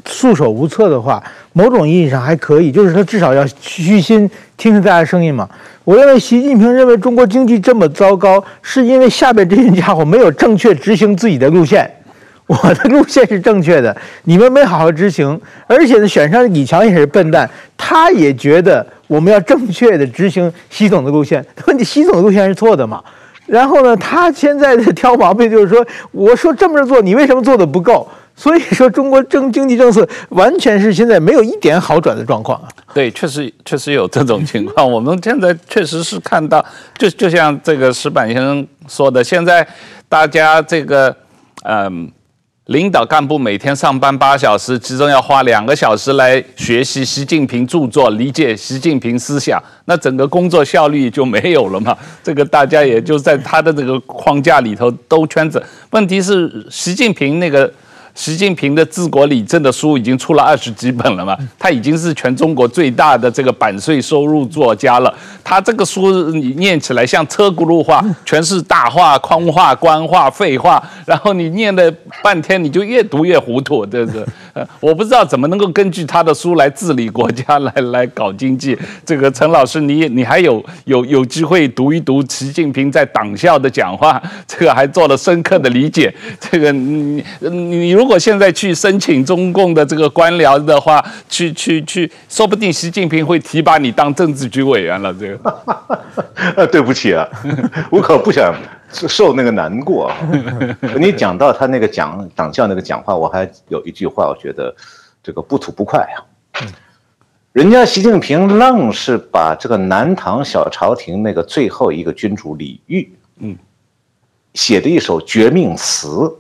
[0.04, 1.22] 束手无策的话，
[1.54, 5.48] 某种意义上还可以，就是他至少要虚心听听大家声音嘛。
[5.84, 11.90] 我认为习近平认为中国经济这么糟糕，是因为下边这群家伙没有正确执行自己的路线。
[12.46, 23.02] 我的路线是正确的， 你们没好好执行，而且呢，选上李强也是笨蛋，他也觉得我们要正确的执行习总的路线， 问题习总的路线是错的嘛？
[23.46, 28.06] 然后呢，他现在的挑毛病就是说，我说这么着做，你为什么做的不够？
[28.36, 32.68] 所以说，中国政经济政策完全是现在没有一点好转的状况啊。
[32.92, 36.62] 对，确实确实有这种情况， 我们现在确实是看到，
[36.98, 39.66] 就就像这个石板先生说的，现在
[40.10, 41.16] 大家这个
[41.62, 42.12] 嗯。
[42.66, 51.94] 领导干部每天上班八小时，其中要花两个小时来学习习近平著作，理解习近平思想，那整个工作效率就没有了嘛？
[52.24, 55.62] 这个大家也就在他的这个框架里头兜圈子。
[55.90, 57.70] 问题是习近平那个。
[58.14, 61.36] 习近平的治国理政的书已经出了二十几本了嘛？
[61.58, 65.12] 他已经是全中国最大的这个版税收入作家了。
[65.42, 70.82] 他这个书你念起来像车轱辘话，全是大话、空话、官话、废话。
[71.04, 71.92] 然后你念了
[72.22, 78.78] 半天你就越读越糊涂，这个 呃，我不知道怎么能够根据他的书来治理国家，来来搞经济。
[79.04, 86.14] 这个陈老师，你你还有有有机会读一读习近平在党校的讲话，这个还做了深刻的理解。
[86.38, 95.14] 这个你你如果现在去申请中共的这个官僚的话，去去去，说不定习近平会提拔你当政治局委员了。
[95.14, 95.64] 这个，
[96.56, 97.26] 呃，对不起啊，
[97.90, 98.54] 我可不想。
[99.08, 100.08] 受那个难过，
[101.00, 104.72] 你讲到他那个讲党校那个讲话，我还有一句话，我觉得
[105.20, 106.22] 这个不吐不快啊。
[107.50, 113.56] 人家习近平愣是把这个南唐小朝廷那个最后一个君主李煜，嗯，
[114.52, 116.32] 写的一首绝命词，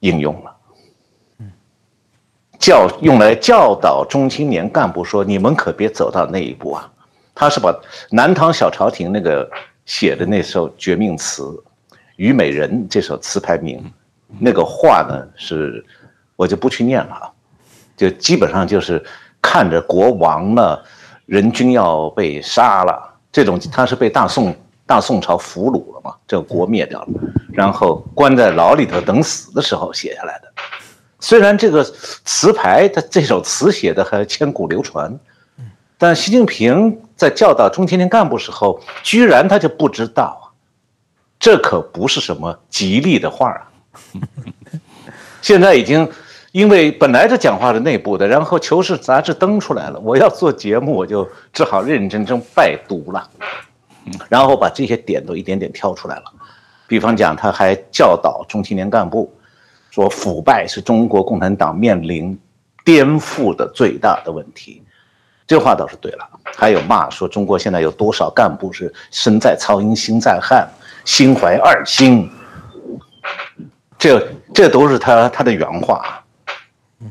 [0.00, 0.56] 应用了，
[2.58, 6.92] 教用来教导中青年干部说：你们可别走到那一步啊。
[7.34, 7.74] 他是把
[8.10, 9.50] 南唐小朝廷那个。
[9.86, 11.42] 写的那首绝命词
[12.14, 13.82] 《虞美人》这首词牌名，
[14.38, 15.84] 那个话呢是，
[16.36, 17.32] 我就不去念了，
[17.96, 19.04] 就基本上就是
[19.42, 20.78] 看着国王呢，
[21.26, 24.54] 人均要被杀了，这种他是被大宋
[24.90, 27.08] 大宋朝俘虏了嘛，这个国灭掉了，
[27.52, 30.48] 然后关在牢里头等死的时候写下来的。
[31.20, 31.84] 虽然这个
[32.24, 35.16] 词牌他这首词写的还千古流传。
[35.96, 40.48] 但习近平在教导中青年干部时候，居然他就不知道啊，
[41.38, 43.60] 这可不是什么吉利的话啊。
[45.42, 46.10] 现在已经，
[46.52, 53.30] 因为本来这讲话是内部的，然后《求是》杂志登出来了，我要做节目，我就只好认认真真拜读了，
[54.28, 56.24] 然后把这些点都一点点挑出来了。
[56.86, 59.32] 比方讲，他还教导中青年干部，
[59.90, 62.38] 说腐败是中国共产党面临
[62.84, 64.82] 颠覆的最大的问题。
[65.46, 70.68] 这话倒是对了，还有骂说中国现在有多少干部是身在曹营心在汉，
[71.04, 72.30] 心怀二心，
[73.98, 76.24] 这这都是他他的原话。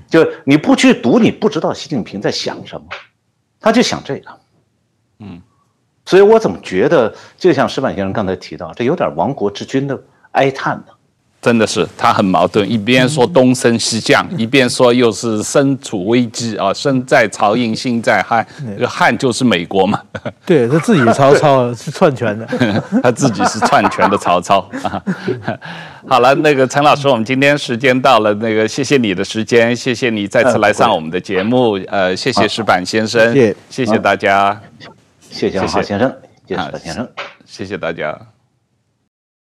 [0.08, 2.88] 就你不去读，你不知道习近平在想什么，
[3.60, 4.32] 他就想这个。
[5.20, 5.42] 嗯，
[6.10, 9.96] 所以我怎么觉得就像石板先生刚才提到，这有点亡国之君的
[10.32, 10.94] 哀叹呢？
[11.40, 18.44] 真的是他很矛盾，一边说东升西降，一边说又是身处危机啊，身在曹营心在汉，
[18.76, 20.02] 这个汉就是美国嘛。
[20.48, 22.46] 对，他自己曹操是篡权的，
[23.04, 24.68] 他自己是篡权的曹操。
[26.10, 33.34] 好了，那个陈老师，我们今天时间到了，那个谢谢你的时间，谢谢你再次来上我们的节目，呃，谢谢石板先生，
[33.70, 34.60] 谢谢大家，
[35.30, 37.10] 谢谢郝先生，谢谢郝先生，
[37.46, 38.20] 谢谢大家。